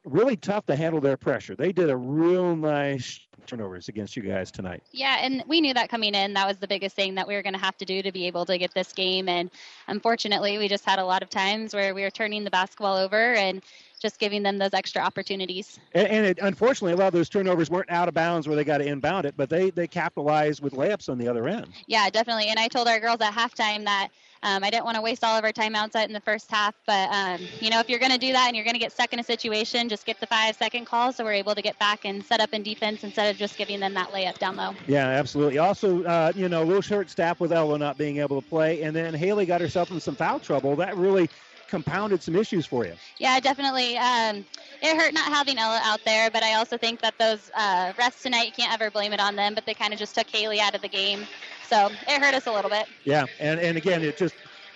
[0.05, 1.55] really tough to handle their pressure.
[1.55, 4.83] They did a real nice turnovers against you guys tonight.
[4.91, 6.33] Yeah, and we knew that coming in.
[6.33, 8.27] That was the biggest thing that we were going to have to do to be
[8.27, 9.29] able to get this game.
[9.29, 9.49] And
[9.87, 13.33] unfortunately, we just had a lot of times where we were turning the basketball over
[13.35, 13.61] and
[14.03, 15.79] just giving them those extra opportunities.
[15.93, 18.63] And, and it, unfortunately, a lot of those turnovers weren't out of bounds where they
[18.63, 21.69] got to inbound it, but they they capitalized with layups on the other end.
[21.87, 22.47] Yeah, definitely.
[22.49, 24.09] And I told our girls at halftime that
[24.43, 26.75] um, I didn't want to waste all of our timeouts out in the first half,
[26.85, 28.91] but um, you know, if you're going to do that and you're going to get
[28.91, 31.79] stuck in a situation, just get the five second call so we're able to get
[31.79, 34.75] back and set up in defense instead of just giving them that layup down low.
[34.85, 35.59] Yeah, absolutely.
[35.59, 38.81] Also, uh, you know, a little short staff with Ella not being able to play,
[38.83, 40.75] and then Haley got herself in some foul trouble.
[40.75, 41.29] That really
[41.67, 42.95] compounded some issues for you.
[43.19, 43.97] Yeah, definitely.
[43.97, 44.45] Um,
[44.81, 48.21] it hurt not having Ella out there, but I also think that those uh, refs
[48.21, 50.59] tonight, you can't ever blame it on them, but they kind of just took Haley
[50.59, 51.25] out of the game.
[51.61, 52.87] So it hurt us a little bit.
[53.05, 54.35] Yeah, and and again, it just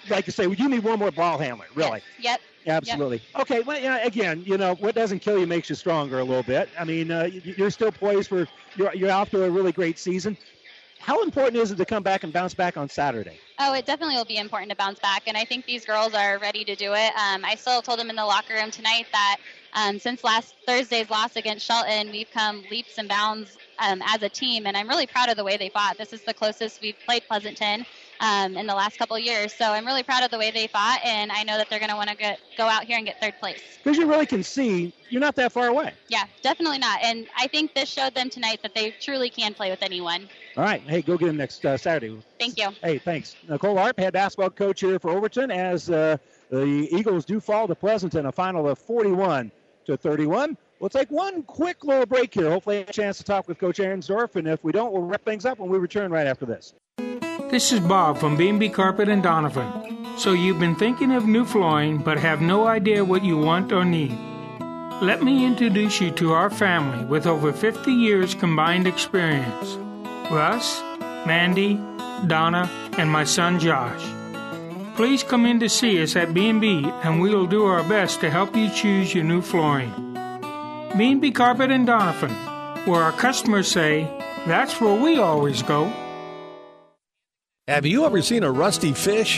[0.10, 2.02] like you say, you need one more ball handler, really.
[2.20, 2.42] Yep.
[2.68, 3.22] Absolutely.
[3.40, 3.62] Okay.
[3.62, 6.70] Well, yeah, again, you know, what doesn't kill you makes you stronger a little bit.
[6.78, 10.38] I mean, uh, you're still poised for you're you're off to a really great season.
[11.00, 13.40] How important is it to come back and bounce back on Saturday?
[13.60, 16.38] Oh, it definitely will be important to bounce back, and I think these girls are
[16.38, 17.12] ready to do it.
[17.16, 19.38] Um, I still told them in the locker room tonight that
[19.74, 24.30] um, since last Thursday's loss against Shelton, we've come leaps and bounds um, as a
[24.30, 25.98] team, and I'm really proud of the way they fought.
[25.98, 27.86] This is the closest we've played Pleasanton
[28.20, 30.68] um, in the last couple of years, so I'm really proud of the way they
[30.68, 33.20] fought, and I know that they're going to want to go out here and get
[33.22, 33.80] third place.
[33.84, 35.94] Because you really can see you're not that far away.
[36.10, 39.70] Yeah, definitely not, and I think this showed them tonight that they truly can play
[39.70, 40.28] with anyone.
[40.58, 42.18] All right, hey, go get him next uh, Saturday.
[42.40, 42.70] Thank you.
[42.82, 43.36] Hey, thanks.
[43.48, 46.18] Nicole Arp, head basketball coach here for Overton, as uh,
[46.50, 49.52] the Eagles do fall to Pleasanton, a final of 41
[49.86, 50.58] to 31.
[50.80, 52.50] We'll take one quick little break here.
[52.50, 54.36] Hopefully, a chance to talk with Coach Ahrensdorf.
[54.36, 56.74] And if we don't, we'll wrap things up when we return right after this.
[57.52, 60.18] This is Bob from B&B Carpet and Donovan.
[60.18, 63.86] So you've been thinking of new flooring but have no idea what you want or
[63.86, 64.18] need.
[65.04, 69.78] Let me introduce you to our family with over 50 years combined experience.
[70.30, 70.82] Russ,
[71.26, 71.76] Mandy,
[72.28, 74.04] Donna, and my son Josh.
[74.96, 78.30] Please come in to see us at B&B and we will do our best to
[78.30, 79.92] help you choose your new flooring.
[80.98, 82.34] B&B Carpet and Donovan,
[82.86, 84.04] where our customers say,
[84.48, 85.92] that's where we always go.
[87.68, 89.38] Have you ever seen a rusty fish?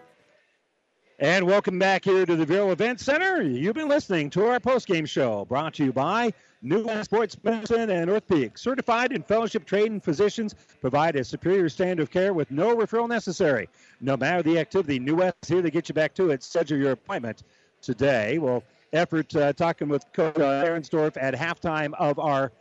[1.21, 3.43] And welcome back here to the Viaero Event Center.
[3.43, 6.33] You've been listening to our postgame show brought to you by
[6.63, 8.57] New West Sports Medicine and North Peak.
[8.57, 13.69] Certified and fellowship trained physicians provide a superior standard of care with no referral necessary.
[13.99, 16.41] No matter the activity, New West is here to get you back to it.
[16.41, 17.43] Schedule your appointment
[17.83, 18.39] today.
[18.39, 22.51] Well, effort uh, talking with Coach uh, Ahrensdorf at halftime of our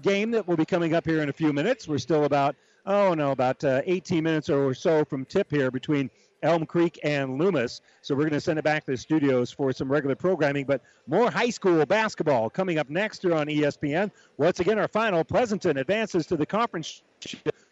[0.00, 1.88] game that will be coming up here in a few minutes.
[1.88, 2.54] We're still about,
[2.86, 6.08] oh no, about uh, 18 minutes or so from tip here between
[6.44, 7.80] Elm Creek and Loomis.
[8.02, 10.66] So we're going to send it back to the studios for some regular programming.
[10.66, 14.10] But more high school basketball coming up next here on ESPN.
[14.36, 17.02] Once again, our final Pleasanton advances to the conference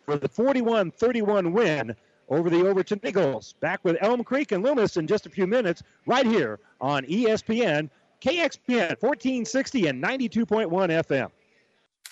[0.05, 1.95] for the 41 31 win
[2.29, 3.55] over the Overton Eagles.
[3.61, 7.91] Back with Elm Creek and Loomis in just a few minutes, right here on ESPN,
[8.21, 11.31] KXPN 1460 and 92.1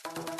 [0.05, 0.40] FM.